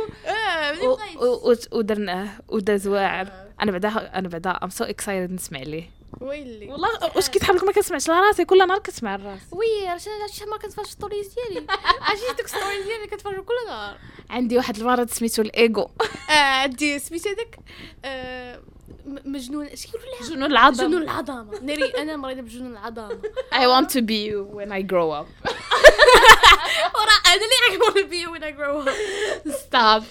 و- 0.84 0.98
و- 1.26 1.52
و- 1.52 1.78
ودرناه 1.78 2.30
وداز 2.50 2.88
واعر. 2.88 3.28
أنا 3.62 3.72
بعدا 3.72 3.90
أنا 4.20 4.28
بعدا 4.30 4.50
I'm 4.50 4.70
so 4.70 4.84
excited 4.84 5.32
نسمع 5.34 5.60
ليه. 5.60 5.90
ويلي؟ 6.22 6.72
والله 6.72 6.90
واش 7.16 7.30
كي 7.30 7.40
تحب 7.40 7.56
لك 7.56 7.64
ما 7.64 7.72
كنسمعش 7.72 8.10
راسي 8.10 8.46
كل 8.46 8.68
نهار 8.68 8.80
كنسمع 8.80 9.16
الرأس. 9.16 9.40
وي 9.52 9.88
عرفتي 9.88 10.46
ما 10.46 10.58
كنتفرج 10.58 10.86
ستوريز 10.86 11.36
ديالي. 11.36 11.68
عرفتي 12.02 12.34
دوك 12.38 12.48
ستوريز 12.48 12.86
ديالي 12.86 13.08
كنتفرج 13.08 13.44
كل 13.44 13.54
نهار 13.68 13.98
عندي 14.30 14.58
واحد 14.58 14.78
المرض 14.78 15.10
سميتو 15.10 15.42
الايجو 15.42 15.88
آه، 16.30 16.34
عندي 16.34 17.00
سميت 17.00 17.28
هذاك. 17.28 17.60
آه، 18.06 18.62
مجنون. 19.06 19.66
اش 19.66 19.86
كيقولوا 19.86 20.06
لها؟ 20.20 20.30
جنون 20.30 20.52
العظم 20.52 20.88
جنون 20.88 21.02
العظمة. 21.02 21.60
ناري 21.62 21.86
أنا 21.86 22.16
مريضة 22.18 22.42
بجنون 22.42 22.72
العظمة. 22.72 23.22
I 23.54 23.66
want 23.68 23.88
to 23.90 24.02
be 24.02 24.30
you 24.30 24.58
when 24.58 24.72
I 24.72 24.82
grow 24.82 25.12
up. 25.12 25.28
ورا 26.96 27.16
أنا 27.26 27.36
اللي 27.36 27.58
I 27.72 27.80
want 27.82 27.96
to 27.96 28.06
be 28.12 28.26
when 28.32 28.44
I 28.44 28.52
grow 28.60 28.86
up 28.86 29.52
stop. 29.54 30.04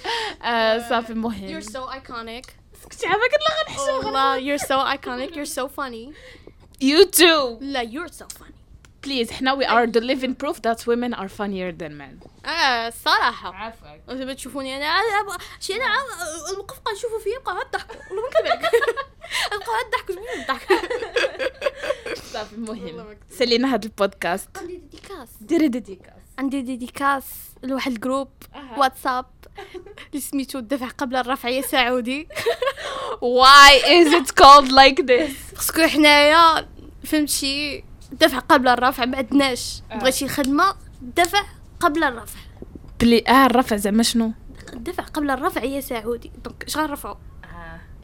آه، 0.44 0.88
صافي 0.88 1.10
المهم 1.10 1.60
you're 1.60 1.64
so 1.64 1.78
iconic. 1.78 2.59
كنت 2.92 3.04
عارفه 3.06 3.20
قلت 3.22 3.34
لها 3.48 3.64
غنحشم 3.68 4.06
والله 4.06 4.38
you're 4.56 4.60
so 4.60 4.96
iconic. 4.96 5.34
You're 5.36 5.54
so 5.58 5.68
funny. 5.68 6.12
You 6.82 7.06
too. 7.06 7.58
لا 7.60 7.82
you're 7.84 8.12
so 8.12 8.24
funny. 8.38 8.50
Please 9.06 9.30
إحنا 9.30 9.56
we 9.56 9.64
are 9.66 9.86
the 9.86 10.00
living 10.00 10.34
proof 10.34 10.56
that 10.62 10.86
women 10.86 11.14
are 11.14 11.28
funnier 11.28 11.72
than 11.72 11.92
men. 11.98 12.28
آه 12.46 12.88
الصراحه 12.88 13.54
عافاك 13.54 14.00
أنتوا 14.10 14.24
بتشوفوني 14.24 14.76
أنا 14.76 15.02
شي 15.60 15.74
أنا 15.74 15.84
الموقف 16.52 16.78
قاعد 16.78 16.96
نشوفوا 16.96 17.18
فيه 17.18 17.38
بقاو 17.38 17.62
تضحكوا 17.72 17.96
والله 18.10 18.22
ما 18.22 18.54
كذبك 18.54 18.94
بقاو 19.50 19.90
تضحكوا 19.90 20.14
شنو 20.14 20.24
الضحك 20.42 20.68
صافي 22.32 22.52
المهم. 22.54 22.96
ما 22.96 23.02
كنت- 23.04 23.32
سلينا 23.38 23.74
هذا 23.74 23.84
البودكاست. 23.84 24.48
عندي 24.58 24.76
dédicace. 24.76 25.28
ديري 25.40 25.68
dédicace. 25.68 26.19
عندي 26.40 26.62
dédicace 26.62 27.24
لواحد 27.62 27.92
ال 27.92 27.98
group 27.98 28.28
واتساب. 28.76 29.26
اللي 30.10 30.20
سميتو 30.20 30.58
الدفع 30.58 30.88
قبل 30.88 31.16
الرفع 31.16 31.48
يا 31.48 31.62
سعودي. 31.62 32.28
Why 33.20 33.72
is 33.84 34.12
it 34.12 34.34
called 34.42 34.70
like 34.70 35.06
this? 35.06 35.56
خصكو 35.56 35.86
حنايا 35.86 36.68
فهمتي؟ 37.04 37.84
الدفع 38.12 38.38
قبل 38.38 38.68
الرفع 38.68 39.04
ما 39.04 39.16
عندناش. 39.16 39.82
آه. 39.92 39.98
بغيتي 39.98 40.28
خدمة 40.28 40.74
دفع 41.02 41.42
قبل 41.80 42.04
الرفع. 42.04 42.40
بلي 43.00 43.24
آه 43.28 43.46
الرفع 43.46 43.76
زعما 43.76 44.02
شنو؟ 44.02 44.32
الدفع 44.72 45.02
قبل 45.02 45.30
الرفع 45.30 45.64
يا 45.64 45.80
سعودي. 45.80 46.32
donc 46.44 46.64
اش 46.64 46.76
غنرفعوا 46.76 47.16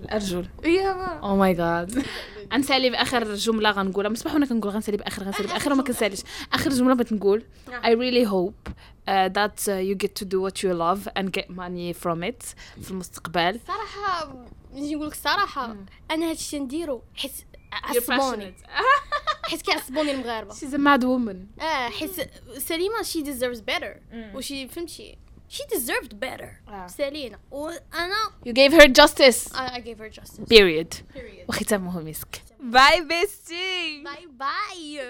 الأرجل. 0.00 0.46
يا 0.64 1.18
oh 1.22 1.36
my 1.36 1.54
God 1.54 2.04
غنسالي 2.52 2.90
بآخر 2.90 3.34
جملة 3.34 3.70
غنقولها. 3.70 4.08
من 4.08 4.14
الصباح 4.14 4.34
وأنا 4.34 4.46
كنقول 4.46 4.72
غنسالي 4.72 4.96
بآخر 4.96 5.22
غنسالي 5.22 5.48
بآخر 5.48 5.72
وما 5.72 5.82
كنساليش. 5.82 6.20
آخر 6.52 6.70
جملة 6.70 6.94
بغيت 6.94 7.12
نقول 7.12 7.42
I 7.68 7.88
really 7.90 8.24
hope 8.24 8.70
uh, 8.70 9.28
that 9.28 9.68
uh, 9.68 9.72
you 9.88 9.94
get 9.94 10.14
to 10.20 10.24
do 10.24 10.40
what 10.40 10.62
you 10.62 10.72
love 10.74 11.08
and 11.18 11.32
get 11.32 11.48
money 11.50 11.92
from 12.04 12.22
it 12.22 12.54
في 12.82 12.90
المستقبل. 12.90 13.60
صراحة 13.66 14.34
نجي 14.74 14.94
نقول 14.94 15.06
لك 15.06 15.12
الصراحه. 15.12 15.76
أنا 16.10 16.30
هادشي 16.30 16.58
نديرو 16.58 17.02
حيت 17.14 17.32
عصبوني. 17.72 18.54
حيت 19.50 19.62
كيعصبوني 19.62 20.10
المغاربة. 20.10 20.54
She's 20.54 20.74
a 20.74 20.78
mad 20.78 21.02
woman. 21.02 21.62
آه 21.62 21.88
حيت 21.88 22.30
سليمة 22.58 23.02
شي 23.02 23.24
deserves 23.24 23.58
better. 23.58 24.12
مم. 24.12 24.32
وشي 24.34 24.68
فهمتي؟ 24.68 25.18
she 25.49 25.63
deserved 25.75 26.13
better 26.19 26.69
آه. 26.69 26.87
سالينا 26.87 27.39
وانا 27.51 28.31
You 28.45 28.53
gave 28.53 28.73
her 28.73 28.87
justice 28.87 29.53
I, 29.53 29.75
I 29.75 29.79
gave 29.79 29.97
her 29.99 30.09
justice 30.19 30.45
period 30.49 30.95
period 31.13 31.49
وختامه 31.49 31.99
مسك 32.01 32.41
باي 32.59 33.01
بيستي 33.01 34.03
باي 34.03 34.27
باي 34.27 35.01